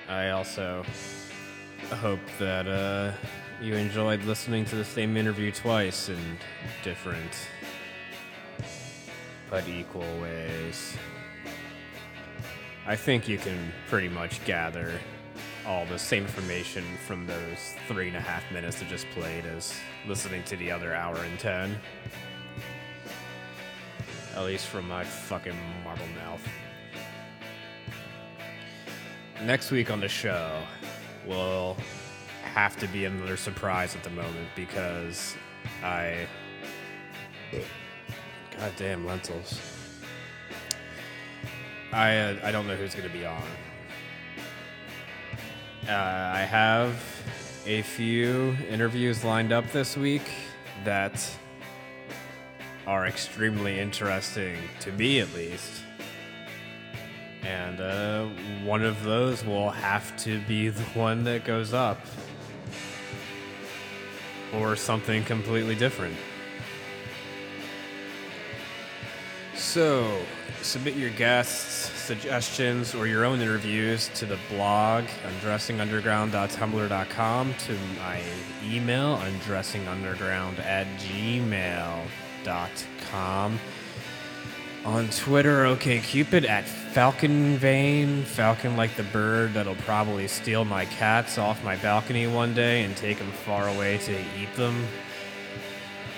[0.08, 0.86] I also
[1.96, 3.12] hope that uh,
[3.60, 6.38] you enjoyed listening to the same interview twice in
[6.84, 7.48] different
[9.50, 10.96] but equal ways.
[12.86, 15.00] I think you can pretty much gather
[15.68, 19.78] all the same information from those three and a half minutes that just played as
[20.08, 21.78] listening to the other hour and ten.
[24.34, 26.42] At least from my fucking marble mouth.
[29.44, 30.64] Next week on the show
[31.28, 31.76] will
[32.44, 35.36] have to be another surprise at the moment because
[35.84, 36.28] I.
[38.58, 39.60] Goddamn lentils.
[41.92, 43.44] I uh, I don't know who's gonna be on.
[45.88, 47.02] Uh, I have
[47.66, 50.30] a few interviews lined up this week
[50.84, 51.26] that
[52.86, 55.84] are extremely interesting to me, at least.
[57.44, 58.26] And uh,
[58.66, 62.06] one of those will have to be the one that goes up,
[64.56, 66.18] or something completely different.
[69.56, 70.20] So,
[70.62, 78.22] submit your guests, suggestions, or your own interviews to the blog, undressingunderground.tumblr.com, to my
[78.66, 82.00] email, undressingunderground at gmail.com.
[84.86, 91.38] On Twitter, OKCupid at Falcon Vein, Falcon like the bird that'll probably steal my cats
[91.38, 94.88] off my balcony one day and take them far away to eat them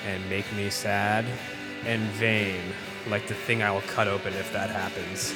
[0.06, 1.26] and make me sad.
[1.86, 2.62] And Vein,
[3.08, 5.34] like the thing I will cut open if that happens.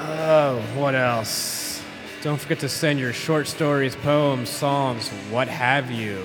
[0.00, 1.82] Oh, what else?
[2.22, 6.24] Don't forget to send your short stories, poems, songs, what have you,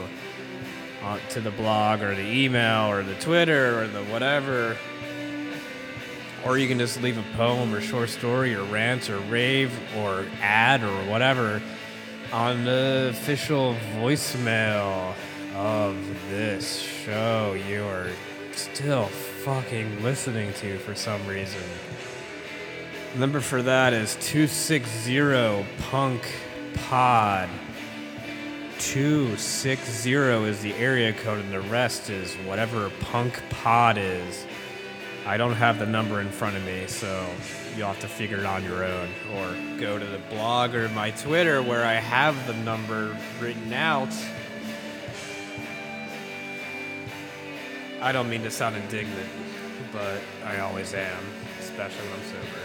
[1.01, 4.77] uh, to the blog or the email or the Twitter or the whatever.
[6.45, 10.25] Or you can just leave a poem or short story or rant or rave or
[10.39, 11.59] ad or whatever
[12.31, 15.15] on the official voicemail
[15.55, 15.95] of
[16.29, 18.09] this show you are
[18.51, 21.61] still fucking listening to for some reason.
[23.13, 26.33] The number for that is 260 Punk
[26.73, 27.47] Pod.
[28.79, 34.47] 260 is the area code, and the rest is whatever Punk Pod is.
[35.27, 37.29] I don't have the number in front of me, so
[37.77, 39.09] you'll have to figure it on your own.
[39.35, 44.11] Or go to the blog or my Twitter where I have the number written out.
[48.01, 49.29] I don't mean to sound indignant,
[49.91, 51.23] but I always am,
[51.59, 52.62] especially when I'm sober.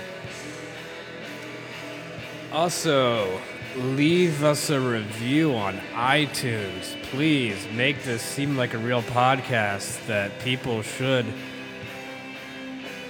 [2.50, 3.40] Also,
[3.76, 7.00] leave us a review on iTunes.
[7.10, 11.26] Please make this seem like a real podcast that people should.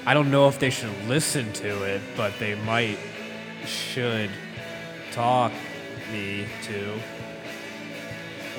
[0.04, 2.98] I don't know if they should listen to it, but they might,
[3.64, 4.30] should
[5.12, 5.52] talk
[6.10, 6.94] me to.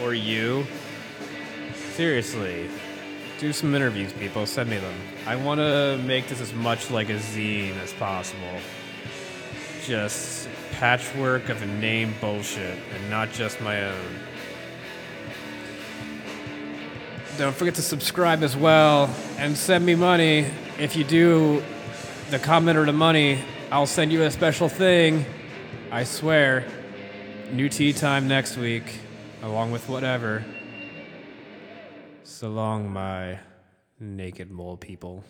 [0.01, 0.65] Or you.
[1.91, 2.69] Seriously,
[3.37, 4.45] do some interviews, people.
[4.45, 4.95] Send me them.
[5.27, 8.59] I want to make this as much like a zine as possible.
[9.83, 10.47] Just
[10.79, 14.15] patchwork of a name bullshit and not just my own.
[17.37, 20.45] Don't forget to subscribe as well and send me money.
[20.77, 21.61] If you do
[22.29, 25.25] the comment or the money, I'll send you a special thing.
[25.91, 26.65] I swear.
[27.51, 28.99] New tea time next week,
[29.43, 30.45] along with whatever.
[32.23, 33.39] So long, my
[33.99, 35.25] naked mole people.